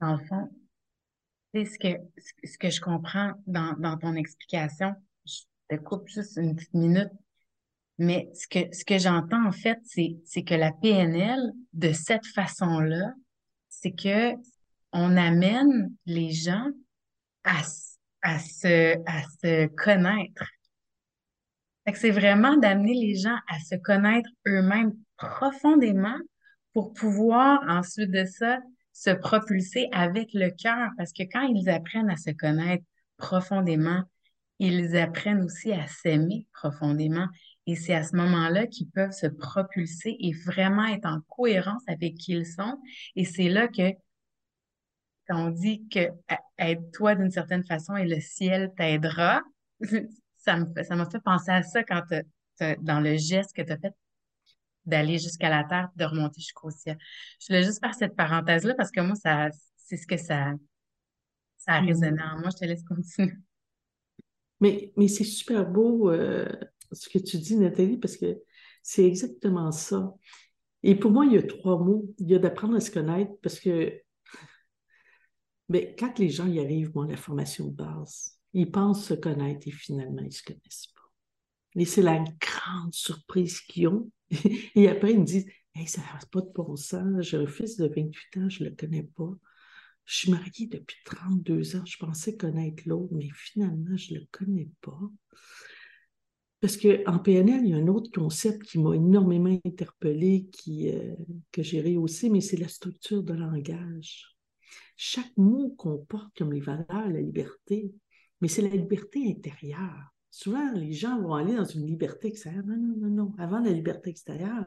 [0.00, 1.96] En ce que,
[2.42, 4.92] ce que je comprends dans, dans ton explication,
[5.24, 7.12] je te coupe juste une petite minute,
[7.98, 11.40] mais ce que, ce que j'entends en fait, c'est, que la PNL,
[11.72, 13.12] de cette façon-là,
[13.68, 14.32] c'est que
[14.92, 16.68] on amène les gens
[17.44, 17.62] à,
[18.22, 20.44] à, se, à se connaître.
[21.94, 26.18] c'est vraiment d'amener les gens à se connaître eux-mêmes profondément
[26.72, 28.58] pour pouvoir ensuite de ça
[28.92, 32.84] se propulser avec le cœur parce que quand ils apprennent à se connaître
[33.16, 34.02] profondément,
[34.60, 37.26] ils apprennent aussi à s'aimer profondément.
[37.66, 42.14] Et c'est à ce moment-là qu'ils peuvent se propulser et vraiment être en cohérence avec
[42.16, 42.78] qui ils sont.
[43.16, 43.92] Et c'est là que,
[45.26, 46.10] quand on dit que
[46.58, 49.42] aide-toi d'une certaine façon et le ciel t'aidera,
[50.36, 52.02] ça m'a fait penser à ça quand
[52.80, 53.94] dans le geste que tu as fait
[54.86, 56.98] d'aller jusqu'à la terre, de remonter jusqu'au ciel.
[57.40, 60.52] Je voulais juste faire cette parenthèse-là parce que moi, ça, c'est ce que ça,
[61.56, 62.50] ça a résonné en moi.
[62.50, 63.32] Je te laisse continuer.
[64.60, 66.48] Mais, mais c'est super beau euh,
[66.92, 68.40] ce que tu dis, Nathalie, parce que
[68.82, 70.14] c'est exactement ça.
[70.82, 72.06] Et pour moi, il y a trois mots.
[72.18, 74.00] Il y a d'apprendre à se connaître parce que
[75.68, 79.66] mais quand les gens y arrivent, moi, la formation de base, ils pensent se connaître
[79.66, 81.80] et finalement, ils ne se connaissent pas.
[81.80, 84.10] Et c'est la grande surprise qu'ils ont.
[84.74, 87.22] Et après, ils me disent Hey, ça n'a pas de bon sens.
[87.22, 89.32] J'ai un fils de 28 ans, je ne le connais pas.
[90.04, 91.84] Je suis mariée depuis 32 ans.
[91.84, 95.00] Je pensais connaître l'autre, mais finalement, je ne le connais pas.
[96.64, 101.14] Parce qu'en PNL, il y a un autre concept qui m'a énormément interpellé, qui, euh,
[101.52, 104.34] que j'ai rehaussé, mais c'est la structure de langage.
[104.96, 107.92] Chaque mot comporte comme les valeurs, la liberté,
[108.40, 110.14] mais c'est la liberté intérieure.
[110.30, 112.64] Souvent, les gens vont aller dans une liberté extérieure.
[112.64, 113.34] Non, non, non, non.
[113.36, 114.64] Avant la liberté extérieure,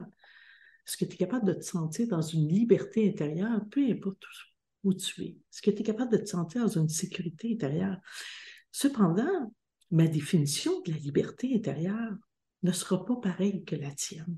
[0.86, 4.22] est-ce que tu es capable de te sentir dans une liberté intérieure, peu importe
[4.84, 5.30] où tu es?
[5.30, 7.98] Est-ce que tu es capable de te sentir dans une sécurité intérieure?
[8.72, 9.52] Cependant,
[9.92, 12.14] ma définition de la liberté intérieure
[12.64, 14.38] ne sera pas pareille que la tienne.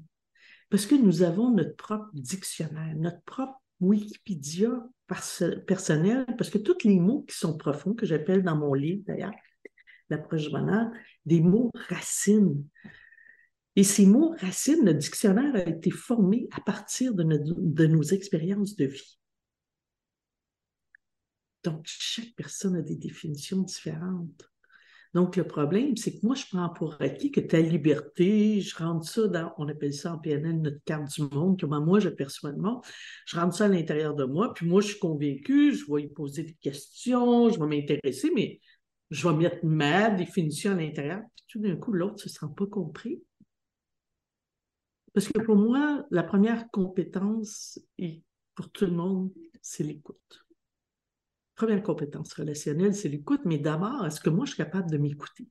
[0.69, 4.87] Parce que nous avons notre propre dictionnaire, notre propre Wikipédia
[5.65, 9.33] personnel, parce que tous les mots qui sont profonds, que j'appelle dans mon livre d'ailleurs,
[10.09, 10.91] l'approche bonheur,
[11.25, 12.63] des mots racines.
[13.75, 18.75] Et ces mots racines, le dictionnaire a été formé à partir de, de nos expériences
[18.75, 19.19] de vie.
[21.63, 24.49] Donc, chaque personne a des définitions différentes.
[25.13, 29.07] Donc, le problème, c'est que moi, je prends pour acquis que ta liberté, je rentre
[29.07, 32.51] ça dans, on appelle ça en PNL notre carte du monde, comment moi je perçois
[32.51, 32.81] le monde,
[33.25, 36.07] je rentre ça à l'intérieur de moi, puis moi, je suis convaincue, je vais y
[36.09, 38.59] poser des questions, je vais m'intéresser, mais
[39.09, 42.45] je vais mettre ma définition à l'intérieur, puis tout d'un coup, l'autre ne se sent
[42.55, 43.23] pas compris.
[45.13, 48.21] Parce que pour moi, la première compétence, et
[48.53, 50.45] pour tout le monde, c'est l'écoute.
[51.59, 55.45] Première compétence relationnelle, c'est l'écoute, mais d'abord, est-ce que moi, je suis capable de m'écouter?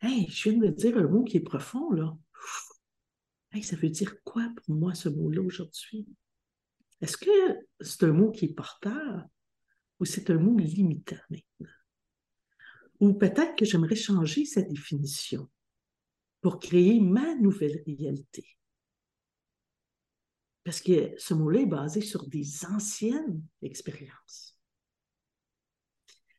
[0.00, 2.18] Hey, je viens de dire un mot qui est profond, là.
[3.52, 6.08] Hey, ça veut dire quoi pour moi, ce mot-là, aujourd'hui?
[7.00, 7.30] Est-ce que
[7.78, 9.24] c'est un mot qui est porteur
[10.00, 11.70] ou c'est un mot limitant maintenant?
[12.98, 15.48] Ou peut-être que j'aimerais changer sa définition
[16.40, 18.48] pour créer ma nouvelle réalité.
[20.64, 24.53] Parce que ce mot-là est basé sur des anciennes expériences.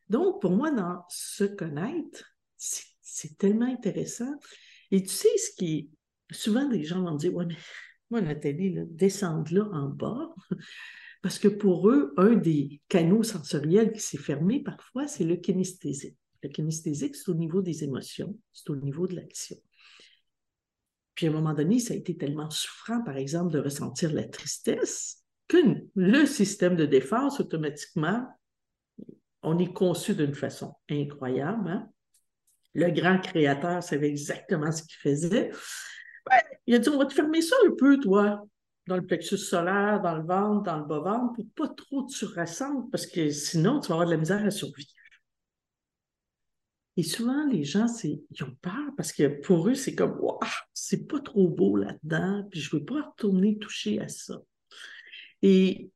[0.10, 4.32] Donc, pour moi, dans se connaître, c'est tellement intéressant.
[4.92, 5.90] Et tu sais, ce qui.
[6.32, 7.56] Souvent, des gens vont dire Ouais, mais
[8.10, 10.34] moi, Nathalie, là, descendre là en bas.
[11.22, 16.18] Parce que pour eux, un des canaux sensoriels qui s'est fermé parfois, c'est le kinesthésique.
[16.44, 19.58] Le kinesthésique, c'est au niveau des émotions, c'est au niveau de l'action.
[21.16, 24.28] Puis à un moment donné, ça a été tellement souffrant, par exemple, de ressentir la
[24.28, 25.58] tristesse, que
[25.96, 28.28] le système de défense, automatiquement,
[29.46, 31.70] on est conçu d'une façon incroyable.
[31.70, 31.90] Hein?
[32.74, 35.52] Le grand créateur savait exactement ce qu'il faisait.
[36.68, 38.44] il a dit, on va te fermer ça un peu, toi,
[38.88, 42.92] dans le plexus solaire, dans le ventre, dans le bas-ventre, pour pas trop te ressentes,
[42.92, 44.90] parce que sinon, tu vas avoir de la misère à survivre.
[46.98, 50.40] Et souvent, les gens, ils ont peur parce que pour eux, c'est comme, waouh,
[50.74, 54.42] c'est pas trop beau là-dedans, puis je veux pas retourner toucher à ça.
[55.42, 55.92] Et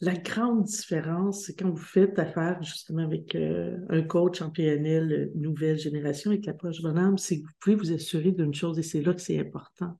[0.00, 5.12] la grande différence, c'est quand vous faites affaire justement avec euh, un coach en PNL
[5.12, 8.82] euh, nouvelle génération avec l'approche bonhomme, c'est que vous pouvez vous assurer d'une chose et
[8.82, 9.98] c'est là que c'est important.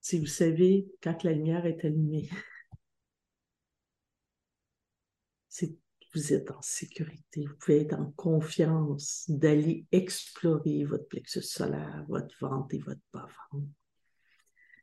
[0.00, 2.28] Si vous savez quand la lumière est allumée,
[5.48, 5.74] c'est
[6.14, 12.34] vous êtes en sécurité, vous pouvez être en confiance d'aller explorer votre plexus solaire, votre
[12.40, 13.68] ventre et votre bas-ventre.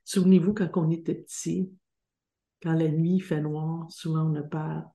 [0.03, 1.71] Souvenez-vous quand on était petit,
[2.63, 4.89] quand la nuit fait noir, souvent on a peur.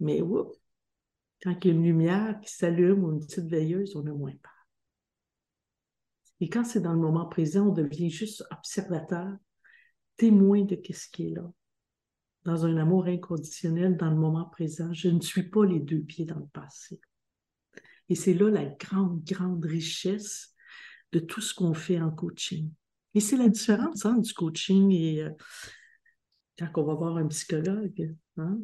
[0.00, 0.20] Mais
[1.42, 4.32] quand il y a une lumière qui s'allume ou une petite veilleuse, on a moins
[4.32, 4.68] peur.
[6.40, 9.36] Et quand c'est dans le moment présent, on devient juste observateur,
[10.16, 11.48] témoin de ce qui est là.
[12.44, 16.24] Dans un amour inconditionnel, dans le moment présent, je ne suis pas les deux pieds
[16.24, 17.00] dans le passé.
[18.08, 20.56] Et c'est là la grande, grande richesse
[21.12, 22.72] de tout ce qu'on fait en coaching.
[23.14, 25.30] Et c'est la différence hein, du coaching et euh,
[26.72, 28.14] quand on va voir un psychologue.
[28.36, 28.58] Hein?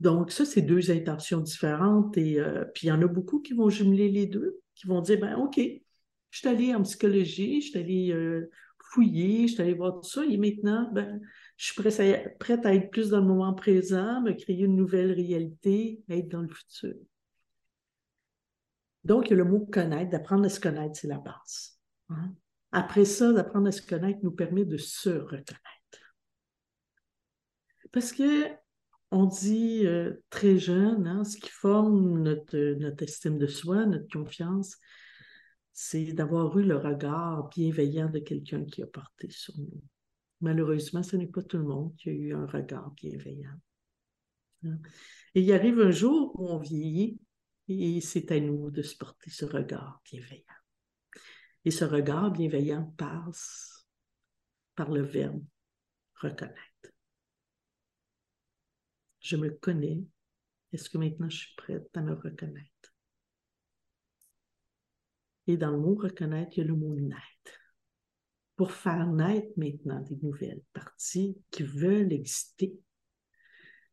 [0.00, 2.16] Donc, ça, c'est deux intentions différentes.
[2.18, 5.00] Et euh, puis, il y en a beaucoup qui vont jumeler les deux, qui vont
[5.00, 8.50] dire, ben OK, je suis allée en psychologie, je suis allée euh,
[8.92, 11.20] fouiller, je suis allée voir tout ça, et maintenant, ben,
[11.56, 16.02] je suis prête à, être plus dans le moment présent, me créer une nouvelle réalité,
[16.08, 16.94] être dans le futur.
[19.04, 21.78] Donc, il y a le mot connaître, d'apprendre à se connaître, c'est la base.
[22.08, 22.34] Hein?
[22.72, 25.81] Après ça, d'apprendre à se connaître nous permet de se reconnaître.
[27.92, 28.48] Parce que
[29.10, 34.08] on dit euh, très jeune, hein, ce qui forme notre, notre, estime de soi, notre
[34.10, 34.78] confiance,
[35.74, 39.82] c'est d'avoir eu le regard bienveillant de quelqu'un qui a porté sur nous.
[40.40, 43.60] Malheureusement, ce n'est pas tout le monde qui a eu un regard bienveillant.
[44.64, 44.78] Hein.
[45.34, 47.20] Et il arrive un jour où on vieillit
[47.68, 50.42] et c'est à nous de se porter ce regard bienveillant.
[51.66, 53.86] Et ce regard bienveillant passe
[54.74, 55.44] par le verbe
[56.14, 56.71] reconnaître
[59.22, 60.02] je me connais.
[60.72, 62.94] Est-ce que maintenant je suis prête à me reconnaître?
[65.46, 67.18] Et dans le mot reconnaître, il y a le mot naître.
[68.56, 72.74] Pour faire naître maintenant des nouvelles parties qui veulent exister,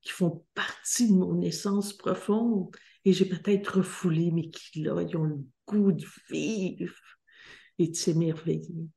[0.02, 5.16] qui font partie de mon essence profonde, et j'ai peut-être refoulé, mais qui là, ils
[5.16, 6.96] ont le goût de vivre
[7.78, 8.90] et de s'émerveiller.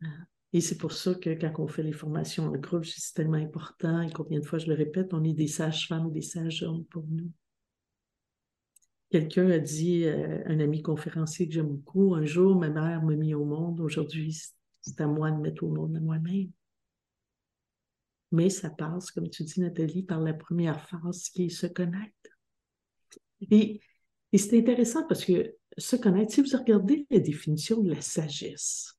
[0.00, 0.26] Hein?
[0.52, 4.00] Et c'est pour ça que quand on fait les formations en groupe, c'est tellement important.
[4.00, 7.30] Et combien de fois je le répète, on est des sages-femmes des sages-hommes pour nous.
[9.10, 13.14] Quelqu'un a dit, euh, un ami conférencier que j'aime beaucoup, un jour, ma mère m'a
[13.14, 14.38] mis au monde, aujourd'hui,
[14.80, 16.50] c'est à moi de mettre au monde à moi-même.
[18.32, 22.12] Mais ça passe, comme tu dis, Nathalie, par la première phase qui est se connaître.
[23.50, 23.80] Et,
[24.32, 28.97] et c'est intéressant parce que se connaître, si vous regardez la définition de la sagesse,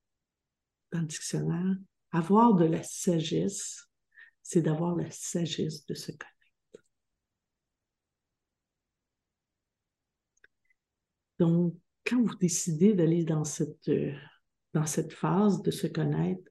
[0.92, 1.76] dans le dictionnaire,
[2.12, 3.90] avoir de la sagesse,
[4.42, 6.86] c'est d'avoir la sagesse de se connaître.
[11.38, 11.76] Donc,
[12.06, 13.90] quand vous décidez d'aller dans cette,
[14.74, 16.50] dans cette phase de se connaître,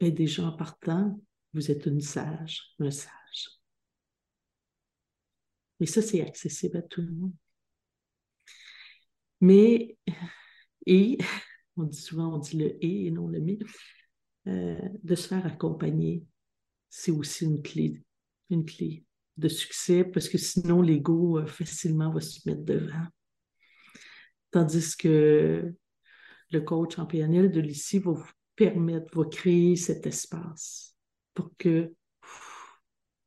[0.00, 1.20] bien déjà en partant,
[1.54, 3.48] vous êtes une sage, un sage.
[5.80, 7.34] Mais ça, c'est accessible à tout le monde.
[9.40, 9.96] Mais,
[10.86, 11.18] et
[11.78, 13.58] on dit souvent, on dit le et et non le mais,
[14.46, 16.24] euh, de se faire accompagner
[16.90, 18.02] c'est aussi une clé,
[18.50, 19.04] une clé
[19.36, 23.06] de succès parce que sinon l'ego euh, facilement va se mettre devant.
[24.50, 25.72] Tandis que
[26.50, 30.96] le coach en PNL de l'ICI va vous permettre, va créer cet espace
[31.34, 31.92] pour que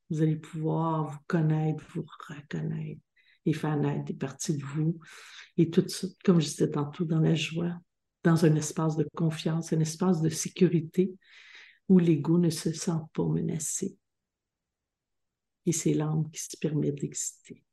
[0.10, 3.02] vous allez pouvoir vous connaître, vous reconnaître
[3.45, 4.99] et faire naître des parties de vous.
[5.58, 7.80] Et tout ça, comme je disais tantôt, dans la joie,
[8.24, 11.13] dans un espace de confiance, un espace de sécurité
[11.89, 13.97] où l'ego ne se sent pas menacé.
[15.65, 17.63] Et c'est l'âme qui se permet d'exister.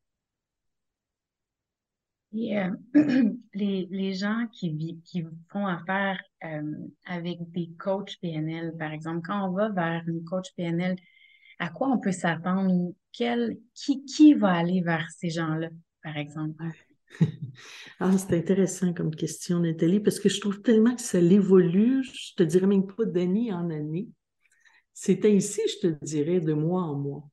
[2.34, 2.70] Euh,
[3.54, 6.74] les, les, gens qui, qui font affaire euh,
[7.06, 10.96] avec des coachs PNL, par exemple, quand on va vers une coach PNL,
[11.58, 12.92] à quoi on peut s'attendre?
[13.12, 15.70] Quel, qui, qui va aller vers ces gens-là,
[16.02, 16.62] par exemple?
[18.00, 22.34] ah, c'est intéressant comme question, Nathalie, parce que je trouve tellement que ça évolue, je
[22.36, 24.08] te dirais même pas d'année en année.
[24.92, 27.30] C'est ainsi, je te dirais, de mois en mois.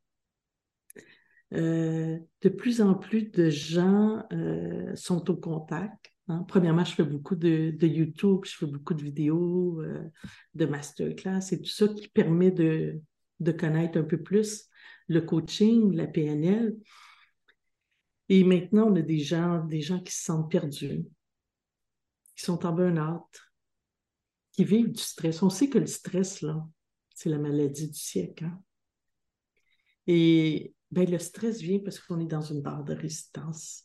[1.54, 6.12] Euh, de plus en plus de gens euh, sont au contact.
[6.28, 6.44] Hein.
[6.48, 10.04] Premièrement, je fais beaucoup de, YouTube, je fais beaucoup de vidéos, euh,
[10.56, 13.00] de masterclass et tout ça qui permet de,
[13.40, 14.68] de connaître un peu plus
[15.08, 16.76] le coaching, la PNL.
[18.30, 21.06] Et maintenant, on a des gens, des gens qui se sentent perdus,
[22.36, 23.42] qui sont en burn-out,
[24.52, 25.44] qui vivent du stress.
[25.44, 26.66] On sait que le stress, là,
[27.14, 28.46] c'est la maladie du siècle.
[28.46, 28.62] Hein.
[30.08, 33.84] Et ben, le stress vient parce qu'on est dans une barre de résistance.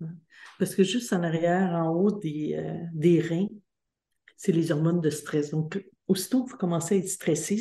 [0.00, 0.14] Hein.
[0.58, 3.48] Parce que juste en arrière, en haut des, euh, des reins,
[4.36, 5.50] c'est les hormones de stress.
[5.50, 7.60] Donc, aussitôt que vous commencez à être stressé,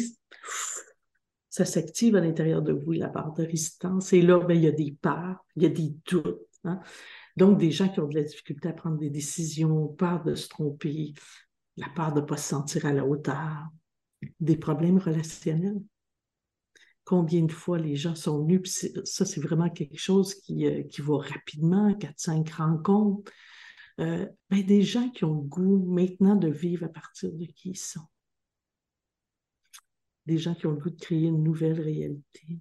[1.55, 4.11] ça s'active à l'intérieur de vous, la barre de résistance.
[4.11, 6.41] Et là, ben, il y a des peurs, il y a des doutes.
[6.65, 6.81] Hein.
[7.37, 10.49] Donc, des gens qui ont de la difficulté à prendre des décisions, peur de se
[10.49, 11.13] tromper,
[11.77, 13.69] la peur de ne pas se sentir à la hauteur,
[14.41, 15.81] des problèmes relationnels.
[17.05, 21.19] Combien de fois les gens sont venus, ça, c'est vraiment quelque chose qui, euh, va
[21.19, 23.31] rapidement, 4-5 rencontres.
[24.01, 27.69] Euh, ben, des gens qui ont le goût maintenant de vivre à partir de qui
[27.69, 28.01] ils sont
[30.25, 32.59] des gens qui ont le goût de créer une nouvelle réalité,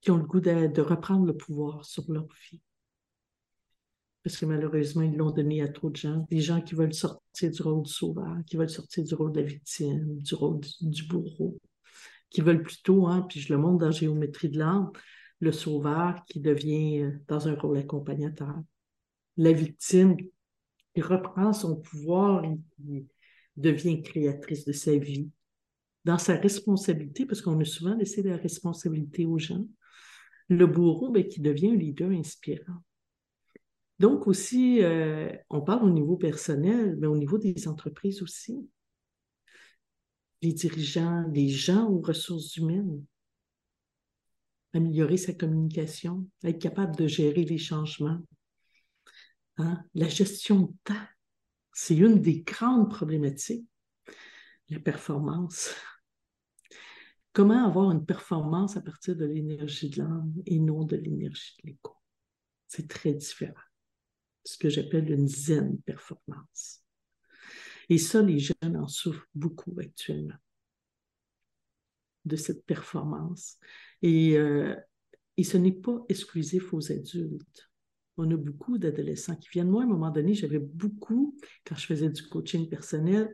[0.00, 2.60] qui ont le goût de, reprendre le pouvoir sur leur vie.
[4.22, 6.26] Parce que malheureusement, ils l'ont donné à trop de gens.
[6.30, 9.40] Des gens qui veulent sortir du rôle du sauveur, qui veulent sortir du rôle de
[9.40, 11.58] la victime, du rôle du, bourreau,
[12.28, 14.90] qui veulent plutôt, hein, puis je le montre dans Géométrie de l'âme,
[15.40, 18.54] le sauveur qui devient euh, dans un rôle accompagnateur.
[19.38, 20.16] La victime
[20.94, 22.42] qui reprend son pouvoir,
[22.76, 23.06] qui
[23.56, 25.30] devient créatrice de sa vie,
[26.04, 29.66] dans sa responsabilité, parce qu'on a souvent laissé la responsabilité aux gens,
[30.48, 32.82] le bourreau ben, qui devient un leader inspirant.
[33.98, 38.66] Donc aussi, euh, on parle au niveau personnel, mais au niveau des entreprises aussi.
[40.40, 43.04] Les dirigeants, les gens aux ressources humaines,
[44.72, 48.20] améliorer sa communication, être capable de gérer les changements.
[49.58, 49.84] Hein?
[49.94, 51.06] La gestion de temps,
[51.74, 53.66] c'est une des grandes problématiques.
[54.70, 55.74] La performance.
[57.32, 61.68] Comment avoir une performance à partir de l'énergie de l'âme et non de l'énergie de
[61.68, 61.96] l'ego?
[62.66, 63.54] C'est très différent.
[64.44, 66.82] Ce que j'appelle une zen performance.
[67.88, 70.36] Et ça, les jeunes en souffrent beaucoup actuellement
[72.24, 73.58] de cette performance.
[74.02, 74.74] Et, euh,
[75.36, 77.70] et ce n'est pas exclusif aux adultes.
[78.16, 79.70] On a beaucoup d'adolescents qui viennent.
[79.70, 83.32] Moi, à un moment donné, j'avais beaucoup, quand je faisais du coaching personnel,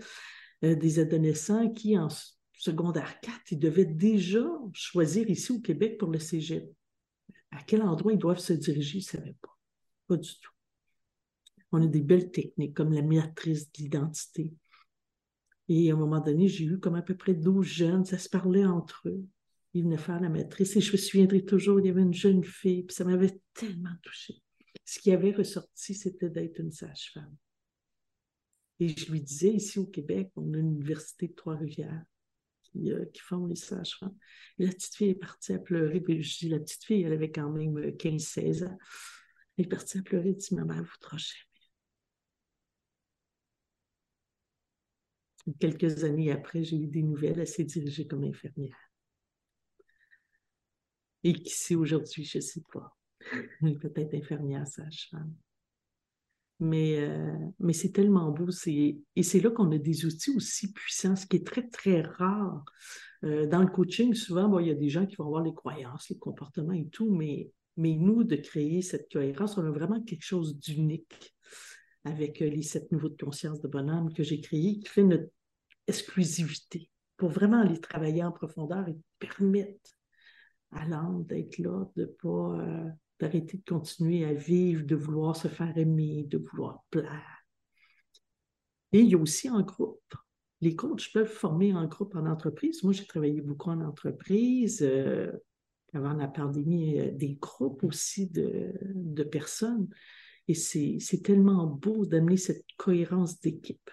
[0.65, 2.09] euh, des adolescents qui, en
[2.57, 6.71] secondaire 4, ils devaient déjà choisir ici au Québec pour le cégep.
[7.51, 9.57] À quel endroit ils doivent se diriger, ils ne savaient pas.
[10.09, 10.53] Pas du tout.
[11.73, 14.53] On a des belles techniques comme la matrice de l'identité.
[15.69, 18.29] Et à un moment donné, j'ai eu comme à peu près 12 jeunes, ça se
[18.29, 19.25] parlait entre eux.
[19.75, 22.45] Ils venaient faire la matrice et je me souviendrai toujours, il y avait une jeune
[22.45, 24.41] fille, puis ça m'avait tellement touchée.
[24.85, 27.37] Ce qui avait ressorti, c'était d'être une sage-femme.
[28.79, 32.05] Et je lui disais, ici au Québec, on a une université de Trois-Rivières
[32.77, 34.17] qui, euh, font les sages-femmes.
[34.59, 36.03] La petite fille est partie à pleurer.
[36.07, 38.79] Je dis, la petite fille, elle avait quand même 15-16 euh, ans.
[39.57, 40.31] Elle est partie à pleurer.
[40.31, 41.43] Elle dit, maman, voudra jamais.
[45.61, 47.39] Quelques années après, j'ai eu des nouvelles.
[47.39, 48.77] Elle s'est dirigée comme infirmière.
[51.23, 52.97] Et qui sait aujourd'hui, je ne sais pas.
[53.81, 55.35] Peut-être infirmière sage-femme.
[56.59, 58.49] Mais, euh, mais c'est tellement beau.
[58.67, 62.65] Et c'est là qu'on a des outils aussi puissants, ce qui est très, très rare.
[63.25, 65.55] Euh, dans le coaching, souvent, bon, il y a des gens qui vont avoir les
[65.55, 70.03] croyances, les comportements et tout, mais, mais nous, de créer cette cohérence, on a vraiment
[70.03, 71.35] quelque chose d'unique
[72.05, 75.31] avec euh, les sept niveaux de conscience de bonhomme que j'ai créés, qui fait notre
[75.87, 76.91] exclusivité.
[77.17, 79.91] pour vraiment aller travailler en profondeur et permettre
[80.73, 82.89] à l'âme d'être là, de pas euh,
[83.19, 87.45] d'arrêter de continuer à vivre, de vouloir se faire aimer, de vouloir plaire.
[88.93, 90.15] Et il y a aussi en groupe.
[90.61, 92.83] Les coachs peuvent former en groupe en entreprise.
[92.83, 94.83] Moi, j'ai travaillé beaucoup en entreprise.
[94.83, 95.33] Euh,
[95.93, 99.89] avant la pandémie, euh, des groupes aussi de, de personnes.
[100.49, 103.91] Et c'est tellement beau d'amener cette cohérence d'équipe.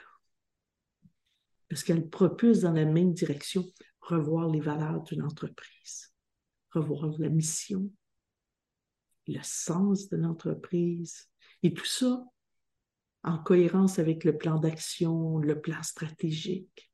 [1.67, 3.65] Parce qu'elle propulse dans la même direction,
[4.01, 6.13] revoir les valeurs d'une entreprise,
[6.71, 7.89] revoir la mission,
[9.28, 11.30] le sens de l'entreprise.
[11.61, 12.24] Et tout ça
[13.24, 16.91] en cohérence avec le plan d'action, le plan stratégique.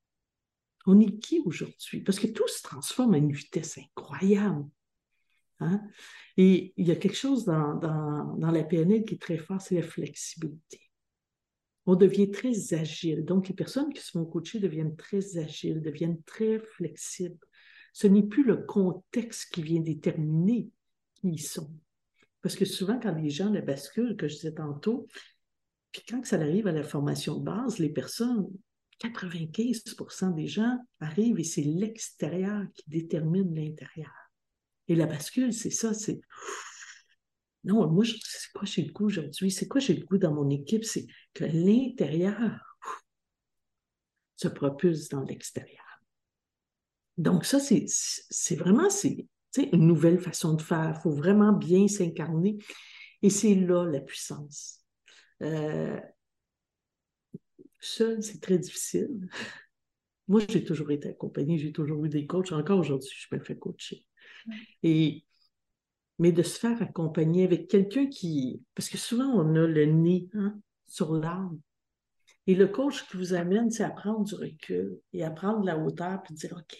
[0.85, 2.01] On est qui aujourd'hui?
[2.01, 4.65] Parce que tout se transforme à une vitesse incroyable.
[5.59, 5.81] Hein?
[6.37, 9.75] Et il y a quelque chose dans, dans, la PNL qui est très fort, c'est
[9.75, 10.81] la flexibilité.
[11.85, 13.25] On devient très agile.
[13.25, 17.39] Donc, les personnes qui se font coacher deviennent très agiles, deviennent très flexibles.
[17.93, 20.69] Ce n'est plus le contexte qui vient déterminer
[21.15, 21.73] qui ils sont.
[22.41, 25.07] Parce que souvent, quand les gens la basculent, que je disais tantôt,
[25.91, 28.47] puis quand ça arrive à la formation de base, les personnes,
[29.01, 34.11] 95% des gens arrivent et c'est l'extérieur qui détermine l'intérieur.
[34.87, 36.19] Et la bascule, c'est ça, c'est
[37.65, 39.51] non, moi, c'est quoi j'ai le goût aujourd'hui?
[39.51, 40.85] C'est quoi j'ai le goût dans mon équipe?
[40.85, 42.77] C'est que l'intérieur
[44.37, 45.83] se propulse dans l'extérieur.
[47.17, 49.27] Donc, ça, c'est vraiment c'est,
[49.57, 50.93] une nouvelle façon de faire.
[50.97, 52.57] Il faut vraiment bien s'incarner.
[53.21, 54.79] Et c'est là la puissance.
[55.41, 55.99] Euh,
[57.79, 59.27] seul, c'est très difficile.
[60.27, 62.51] Moi, j'ai toujours été accompagnée, j'ai toujours eu des coachs.
[62.51, 64.05] Encore aujourd'hui, je me fais coacher.
[64.83, 65.25] Et,
[66.19, 68.63] mais de se faire accompagner avec quelqu'un qui.
[68.75, 71.57] Parce que souvent, on a le nez hein, sur l'arbre.
[72.45, 75.65] Et le coach qui vous amène, c'est à prendre du recul et à prendre de
[75.67, 76.79] la hauteur puis dire OK,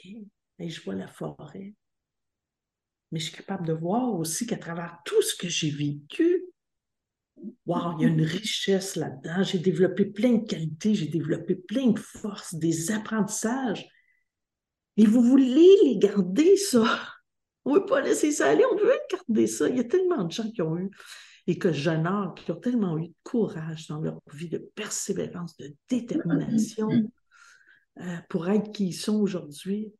[0.59, 1.73] je vois la forêt.
[3.11, 6.45] Mais je suis capable de voir aussi qu'à travers tout ce que j'ai vécu,
[7.65, 9.43] Wow, il y a une richesse là-dedans.
[9.43, 13.87] J'ai développé plein de qualités, j'ai développé plein de forces, des apprentissages.
[14.97, 16.83] Et vous voulez les garder, ça?
[17.65, 19.67] On ne veut pas laisser ça aller, on veut garder ça.
[19.67, 20.89] Il y a tellement de gens qui ont eu,
[21.45, 25.75] et que j'honore, qui ont tellement eu de courage dans leur vie, de persévérance, de
[25.89, 26.89] détermination
[27.99, 29.93] euh, pour être qui ils sont aujourd'hui,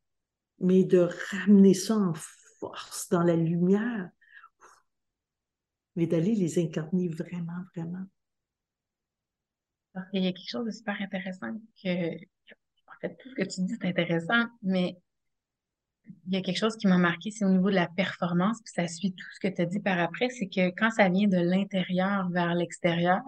[0.60, 2.14] mais de ramener ça en
[2.60, 4.10] force dans la lumière
[6.00, 8.06] mais d'aller les incarner vraiment, vraiment.
[10.14, 11.52] il y a quelque chose de super intéressant
[11.84, 14.96] que, en fait, tout ce que tu dis, c'est intéressant, mais
[16.28, 18.72] il y a quelque chose qui m'a marqué, c'est au niveau de la performance, puis
[18.74, 21.28] ça suit tout ce que tu as dit par après, c'est que quand ça vient
[21.28, 23.20] de l'intérieur vers l'extérieur,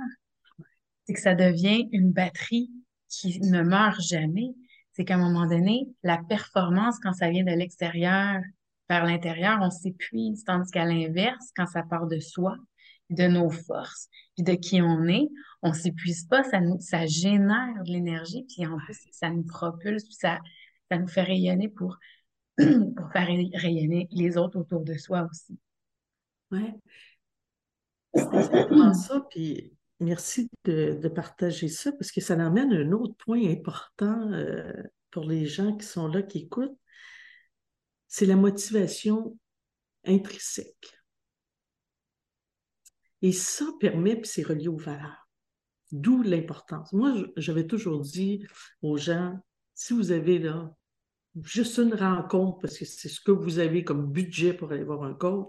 [1.06, 2.72] c'est que ça devient une batterie
[3.10, 4.56] qui ne meurt jamais.
[4.94, 8.42] C'est qu'à un moment donné, la performance, quand ça vient de l'extérieur
[8.92, 12.58] vers l'intérieur, on s'épuise, tandis qu'à l'inverse, quand ça part de soi,
[13.10, 15.30] de nos forces, puis de qui on est,
[15.62, 20.04] on s'épuise pas, ça nous, ça génère de l'énergie, puis en plus, ça nous propulse,
[20.04, 20.40] puis ça,
[20.90, 21.98] ça nous fait rayonner pour,
[22.58, 25.58] pour faire rayonner les autres autour de soi aussi.
[26.52, 26.74] Oui.
[28.14, 29.72] C'est exactement ça, puis
[30.02, 34.74] merci de, de, partager ça, parce que ça amène un autre point important euh,
[35.12, 36.78] pour les gens qui sont là, qui écoutent
[38.12, 39.40] c'est la motivation
[40.06, 41.00] intrinsèque.
[43.22, 45.30] Et ça permet, puis c'est relié aux valeurs.
[45.94, 46.92] D'où l'importance.
[46.92, 48.46] Moi, j'avais toujours dit
[48.82, 49.40] aux gens,
[49.76, 50.76] si vous avez là
[51.42, 55.04] juste une rencontre, parce que c'est ce que vous avez comme budget pour aller voir
[55.04, 55.48] un coach,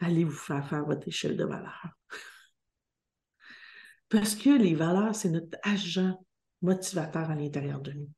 [0.00, 1.88] allez vous faire faire votre échelle de valeurs.
[4.10, 6.14] Parce que les valeurs, c'est notre agent
[6.60, 8.10] motivateur à l'intérieur de nous.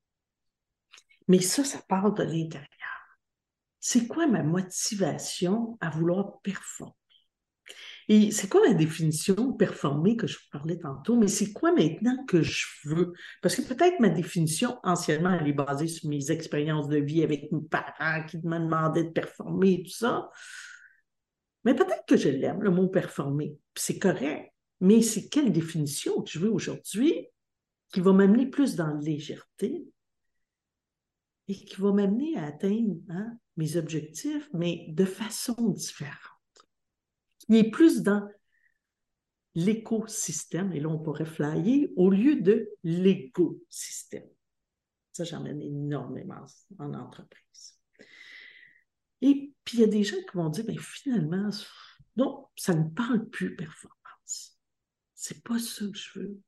[1.28, 2.91] Mais ça, ça part de l'intérieur
[3.84, 6.94] c'est quoi ma motivation à vouloir performer?
[8.08, 11.72] Et c'est quoi la définition de performer que je vous parlais tantôt, mais c'est quoi
[11.72, 13.12] maintenant que je veux?
[13.42, 17.50] Parce que peut-être ma définition, anciennement, elle est basée sur mes expériences de vie avec
[17.50, 20.30] mes parents qui me demandaient de performer et tout ça.
[21.64, 23.56] Mais peut-être que je l'aime, le mot performer.
[23.74, 24.52] C'est correct.
[24.80, 27.28] Mais c'est quelle définition que je veux aujourd'hui
[27.92, 29.88] qui va m'amener plus dans la légèreté
[31.48, 36.16] et qui va m'amener à atteindre hein, mes objectifs, mais de façon différente.
[37.48, 38.28] Il est plus dans
[39.54, 44.28] l'écosystème, et là on pourrait flyer, au lieu de l'écosystème.
[45.12, 46.46] Ça, j'emmène énormément
[46.78, 47.78] en entreprise.
[49.20, 51.50] Et puis, il y a des gens qui vont dire, finalement,
[52.16, 54.58] non, ça ne parle plus performance.
[55.14, 56.40] C'est pas ça que je veux.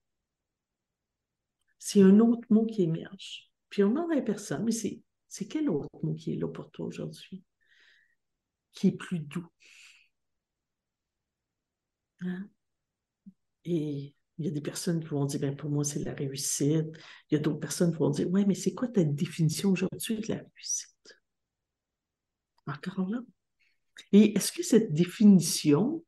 [1.79, 3.53] C'est un autre mot qui émerge.
[3.69, 5.03] Puis on n'en a personne, mais c'est
[5.37, 7.43] C'est quel autre mot qui est là pour toi aujourd'hui?
[8.71, 9.49] Qui est plus doux?
[12.21, 12.49] Hein?
[13.65, 16.87] Et il y a des personnes qui vont dire, ben, pour moi, c'est la réussite.
[17.29, 20.21] Il y a d'autres personnes qui vont dire, ouais, mais c'est quoi ta définition aujourd'hui
[20.21, 21.19] de la réussite?
[22.69, 23.19] Encore là.
[24.13, 26.05] Et est-ce que cette définition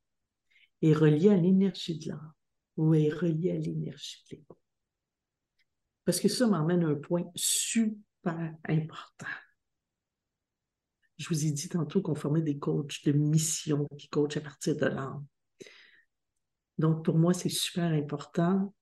[0.83, 2.33] est reliée à l'énergie de l'âme
[2.77, 4.57] ou est reliée à l'énergie de l'ego?
[6.05, 7.97] Parce que ça m'emmène à un point super
[8.27, 9.27] important.
[11.19, 14.77] Je vous ai dit tantôt qu'on formait des coachs de mission qui coachent à partir
[14.77, 15.25] de l'âme.
[16.79, 18.75] Donc, pour moi, c'est super important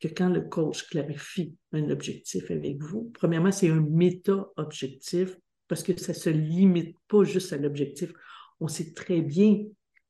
[0.00, 5.98] que quand le coach clarifie un objectif avec vous, premièrement, c'est un méta-objectif parce que
[5.98, 8.12] ça ne se limite pas juste à l'objectif.
[8.60, 9.64] On sait très bien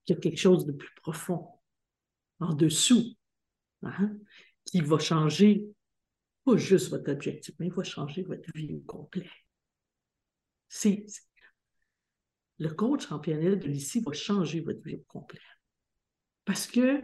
[0.05, 1.49] qu'il y a quelque chose de plus profond
[2.41, 3.15] en dessous
[3.83, 4.13] hein,
[4.65, 5.65] qui va changer
[6.45, 9.31] pas juste votre objectif, mais il va changer votre vie au complet.
[12.59, 15.41] Le coach PNL de l'ici va changer votre vie au complet.
[16.45, 17.03] Parce que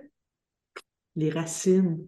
[1.16, 2.06] les racines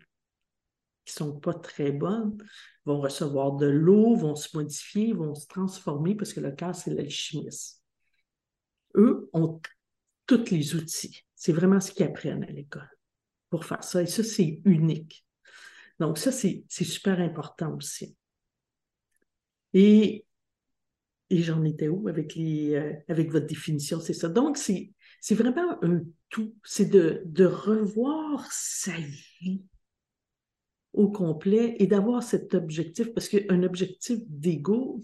[1.05, 2.37] qui sont pas très bonnes
[2.85, 6.95] vont recevoir de l'eau, vont se modifier, vont se transformer parce que le cœur, c'est
[6.95, 7.83] l'alchimiste.
[8.95, 9.61] Eux ont
[10.27, 11.25] tous les outils.
[11.35, 12.91] C'est vraiment ce qu'ils apprennent à l'école
[13.51, 14.03] pour faire ça.
[14.03, 15.25] Et ça, c'est unique.
[16.03, 18.17] Donc, ça, c'est super important aussi.
[19.73, 20.27] Et,
[21.31, 24.01] j'en étais où euh, avec votre définition?
[24.01, 24.29] C'est ça?
[24.29, 24.91] Donc, c'est
[25.31, 26.57] vraiment un tout.
[26.65, 28.97] C'est de, de revoir sa
[29.41, 29.63] vie
[30.93, 35.01] au complet et d'avoir cet objectif, parce qu'un objectif d'ego,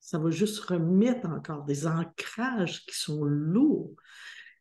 [0.00, 3.94] ça va juste remettre encore des ancrages qui sont lourds,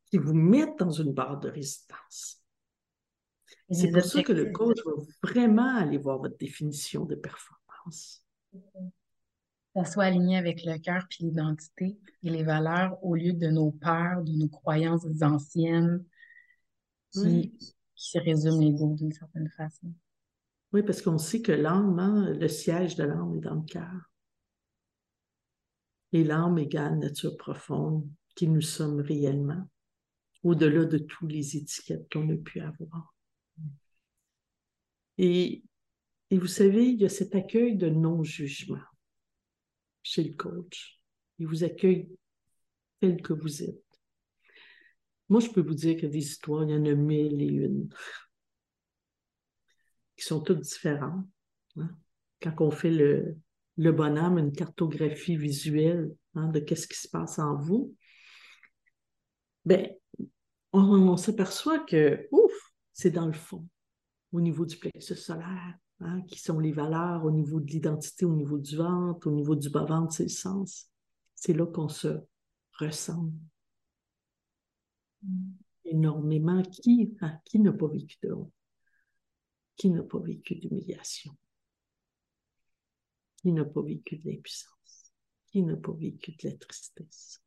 [0.07, 2.42] qui vous mettent dans une barre de résistance.
[3.73, 4.91] C'est pour ça que le coach va
[5.23, 8.23] vraiment aller voir votre définition de performance
[9.75, 13.71] ça soit aligné avec le cœur puis l'identité et les valeurs au lieu de nos
[13.71, 16.05] peurs, de nos croyances anciennes
[17.11, 17.53] qui,
[17.95, 19.91] qui résument l'ego d'une certaine façon.
[20.73, 24.11] Oui, parce qu'on sait que l'âme, hein, le siège de l'âme est dans le cœur.
[26.11, 29.67] Et l'âme égale nature profonde qui nous sommes réellement,
[30.43, 33.12] au-delà de toutes les étiquettes qu'on a pu avoir.
[35.17, 35.63] Et,
[36.31, 38.81] vous savez, il y a cet accueil de non-jugement
[40.01, 40.99] chez le coach.
[41.37, 42.09] Il vous accueille
[42.99, 43.83] tel que vous êtes.
[45.29, 47.89] Moi, je peux vous dire que des histoires, il y en a mille et une
[50.17, 51.25] qui sont toutes différentes.
[51.77, 51.89] Hein.
[52.41, 53.37] Quand on fait le,
[53.77, 57.95] le bonhomme, une cartographie visuelle hein, de qu'est-ce qui se passe en vous,
[59.65, 59.89] ben,
[60.71, 62.51] on, on s'aperçoit que, ouf,
[62.91, 63.67] c'est dans le fond,
[64.33, 68.35] au niveau du plexus solaire, Hein, qui sont les valeurs au niveau de l'identité, au
[68.35, 70.89] niveau du ventre, au niveau du bas-ventre, c'est le sens.
[71.33, 72.19] C'est là qu'on se
[72.77, 73.31] ressemble
[75.85, 76.61] énormément.
[76.63, 78.51] Qui, hein, qui n'a pas vécu de honte?
[79.77, 81.37] Qui n'a pas vécu d'humiliation?
[83.37, 85.13] Qui n'a pas vécu de l'impuissance?
[85.47, 87.39] Qui n'a pas vécu de la tristesse?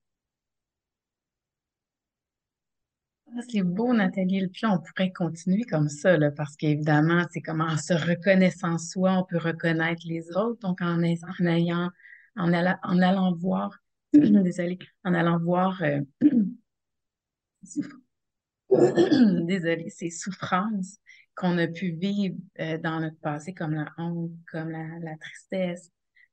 [3.11, 3.16] Ah,
[3.49, 4.47] c'est beau, Nathalie.
[4.49, 9.19] Puis on pourrait continuer comme ça, là, parce qu'évidemment, c'est comme en se reconnaissant soi,
[9.19, 10.61] on peut reconnaître les autres.
[10.61, 11.91] Donc, en, ayant,
[12.37, 13.79] en, en allant voir,
[14.13, 16.01] désolé, en allant voir, euh,
[19.89, 20.99] ces souffrances
[21.35, 25.91] qu'on a pu vivre euh, dans notre passé, comme la honte, comme la, tristesse,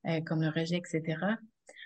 [0.08, 1.18] euh, comme le rejet, etc.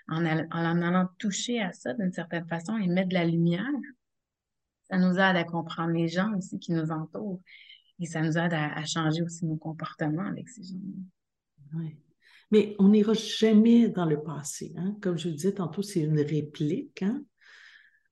[0.08, 3.66] En, en allant toucher à ça d'une certaine façon et mettre de la lumière
[4.90, 7.40] ça nous aide à comprendre les gens aussi qui nous entourent.
[8.00, 10.76] Et ça nous aide à, changer aussi nos comportements avec ces gens.
[11.74, 11.96] Oui.
[12.50, 14.72] Mais on n'ira jamais dans le passé.
[14.76, 14.96] Hein?
[15.02, 17.02] Comme je vous disais tantôt, c'est une réplique.
[17.02, 17.22] Hein?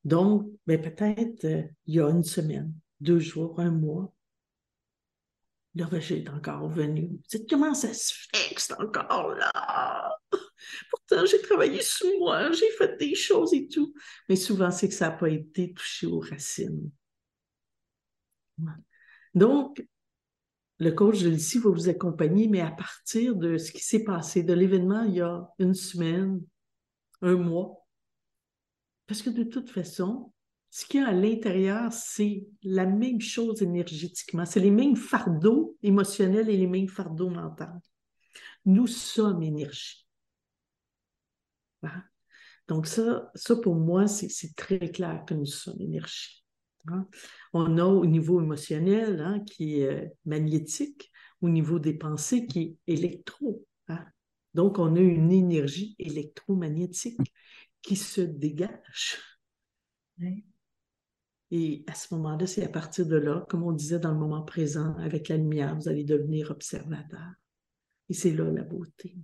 [0.04, 4.12] Donc, ben peut-être euh, il y a une semaine, deux jours, un mois,
[5.76, 7.08] le rejet est encore venu.
[7.08, 10.18] Vous dites, comment ça se fait que c'est encore là?
[10.90, 13.92] Pourtant, j'ai travaillé sur moi, j'ai fait des choses et tout.
[14.28, 16.90] Mais souvent, c'est que ça n'a pas été touché aux racines.
[19.34, 19.86] Donc,
[20.78, 24.42] le coach de l'ici va vous accompagner, mais à partir de ce qui s'est passé,
[24.42, 26.40] de l'événement il y a une semaine,
[27.20, 27.86] un mois.
[29.06, 30.32] Parce que de toute façon,
[30.76, 34.44] ce qu'il y a à l'intérieur, c'est la même chose énergétiquement.
[34.44, 37.64] C'est les mêmes fardeaux émotionnels et les mêmes fardeaux mentaux.
[38.66, 40.06] Nous sommes énergie.
[41.82, 42.02] Hein?
[42.68, 46.44] Donc ça, ça, pour moi, c'est très clair que nous sommes énergie.
[46.88, 47.08] Hein?
[47.54, 51.10] On a au niveau émotionnel, hein, qui est euh, magnétique,
[51.40, 53.64] au niveau des pensées, qui est électro.
[54.52, 57.32] Donc, on a une énergie électromagnétique
[57.80, 59.18] qui se dégage.
[61.50, 64.42] Et à ce moment-là, c'est à partir de là, comme on disait dans le moment
[64.42, 67.32] présent, avec la lumière, vous allez devenir observateur.
[68.08, 69.16] Et c'est là la beauté.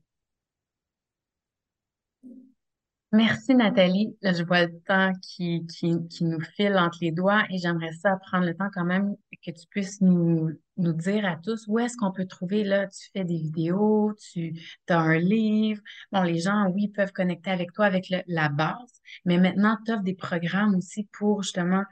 [3.14, 4.16] Merci Nathalie.
[4.22, 8.16] Là, je vois le temps qui, qui, nous file entre les doigts et j'aimerais ça
[8.16, 9.14] prendre le temps quand même
[9.44, 13.10] que tu puisses nous, nous dire à tous où est-ce qu'on peut trouver, là, tu
[13.12, 14.54] fais des vidéos, tu
[14.88, 15.82] as un livre.
[16.10, 20.02] Bon, les gens, oui, peuvent connecter avec toi avec la base, mais maintenant, tu offres
[20.04, 21.82] des programmes aussi pour justement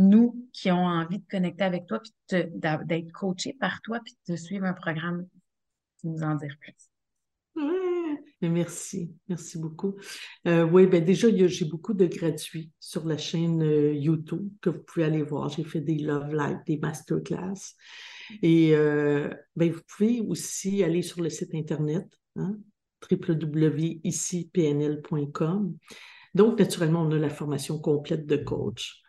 [0.00, 4.36] nous qui ont envie de connecter avec toi, puis d'être coachés par toi, puis de
[4.36, 5.26] suivre un programme.
[6.00, 6.74] Tu nous en dire plus.
[8.42, 9.96] Merci, merci beaucoup.
[10.46, 14.80] Euh, oui, ben déjà, j'ai beaucoup de gratuits sur la chaîne euh, YouTube que vous
[14.80, 15.50] pouvez aller voir.
[15.50, 17.74] J'ai fait des Love Live, des masterclass.
[18.42, 22.56] Et euh, ben, vous pouvez aussi aller sur le site Internet, hein,
[23.10, 25.76] www.icipnl.com.
[26.34, 29.02] Donc, naturellement, on a la formation complète de coach.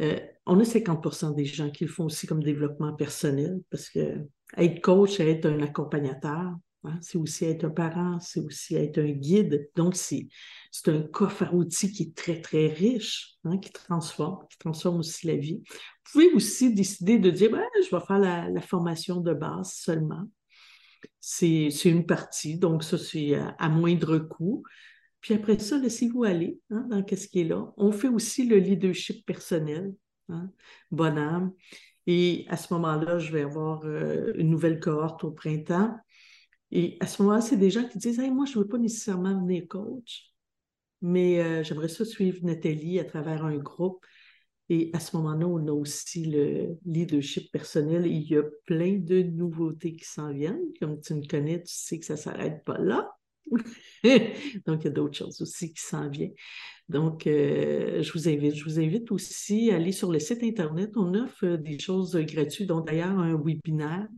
[0.00, 4.26] On a 50% des gens qui le font aussi comme développement personnel parce que
[4.56, 9.10] être coach, être un accompagnateur, Hein, c'est aussi être un parent, c'est aussi être un
[9.10, 9.68] guide.
[9.74, 10.28] Donc, c'est
[10.86, 15.26] un coffre à outils qui est très, très riche, hein, qui transforme, qui transforme aussi
[15.26, 15.62] la vie.
[15.66, 20.24] Vous pouvez aussi décider de dire, ben, je vais faire la, formation de base seulement.
[21.20, 24.62] C'est une partie, donc ça, c'est à, moindre coût.
[25.20, 27.72] Puis après ça, laissez-vous aller hein, dans ce qui est là.
[27.76, 29.94] On fait aussi le leadership personnel,
[30.28, 30.50] hein,
[30.90, 31.52] bonne âme.
[32.06, 35.94] Et à ce moment-là, je vais avoir euh, une nouvelle cohorte au printemps
[36.70, 39.40] et à ce moment-là, c'est des gens qui disent Moi, je ne veux pas nécessairement
[39.40, 40.34] venir coach,
[41.00, 44.04] mais euh, j'aimerais ça suivre Nathalie à travers un groupe.
[44.70, 48.06] Et à ce moment-là, on a aussi le leadership personnel.
[48.06, 50.60] il y a plein de nouveautés qui s'en viennent.
[50.78, 53.10] Comme tu me connais, tu sais que ça ne s'arrête pas là.
[54.66, 56.34] Donc, il y a d'autres choses aussi qui s'en viennent.
[56.88, 58.54] Donc, euh, je vous invite.
[58.54, 60.92] Je vous invite aussi à aller sur le site Internet.
[60.96, 62.68] On offre des choses gratuites.
[62.68, 64.08] Donc, d'ailleurs, un webinaire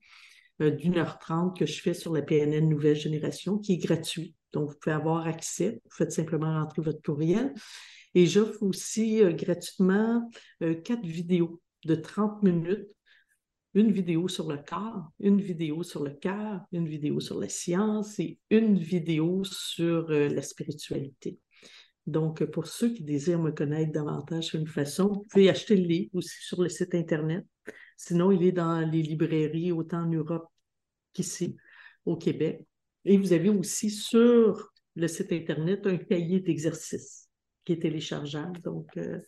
[0.61, 4.35] euh, d'une heure trente que je fais sur la PNN Nouvelle Génération, qui est gratuit.
[4.53, 5.81] Donc, vous pouvez avoir accès.
[5.85, 7.55] Vous faites simplement rentrer votre courriel.
[8.15, 10.29] Et j'offre aussi euh, gratuitement
[10.63, 12.89] euh, quatre vidéos de 30 minutes.
[13.75, 18.19] Une vidéo sur le corps, une vidéo sur le cœur, une vidéo sur la science
[18.19, 21.39] et une vidéo sur la spiritualité.
[22.07, 25.87] Donc, pour ceux qui désirent me connaître davantage sur une façon, vous pouvez acheter le
[25.87, 27.47] livre aussi sur le site Internet.
[27.97, 30.49] Sinon, il est dans les librairies, autant en Europe
[31.13, 31.57] qu'ici,
[32.05, 32.67] au Québec.
[33.05, 37.29] Et vous avez aussi sur le site Internet un cahier d'exercice
[37.65, 38.61] qui est téléchargeable.
[38.63, 39.21] Donc, euh,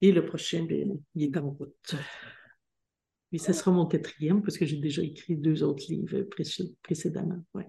[0.00, 1.94] et le prochain, il est en route.
[3.34, 6.24] Et ce sera mon quatrième parce que j'ai déjà écrit deux autres livres
[6.82, 7.42] précédemment.
[7.52, 7.68] Ouais.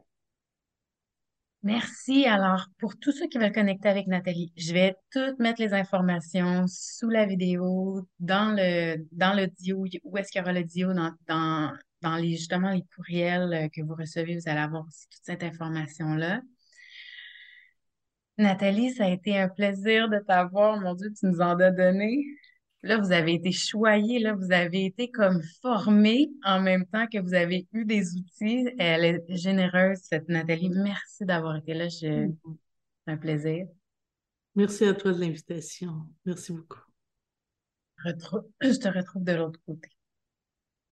[1.64, 2.28] Merci.
[2.28, 6.66] Alors, pour tous ceux qui veulent connecter avec Nathalie, je vais toutes mettre les informations
[6.68, 10.94] sous la vidéo, dans le, dans le dio, où est-ce qu'il y aura le dio,
[10.94, 15.24] dans, dans, les, justement les courriels euh, que vous recevez, vous allez avoir aussi toute
[15.24, 16.44] cette information-là.
[18.38, 20.80] Nathalie, ça a été un plaisir de t'avoir.
[20.80, 22.24] Mon Dieu, tu nous en as donné.
[22.86, 27.18] Là, vous avez été choyé, là, vous avez été comme formé en même temps que
[27.18, 28.70] vous avez eu des outils.
[28.78, 30.70] Elle est généreuse, cette Nathalie.
[30.70, 31.90] Merci d'avoir été là.
[31.90, 32.30] C'est
[33.08, 33.66] un plaisir.
[34.54, 35.94] Merci à toi de l'invitation.
[36.26, 36.78] Merci beaucoup.
[38.06, 39.90] Je te retrouve de l'autre côté.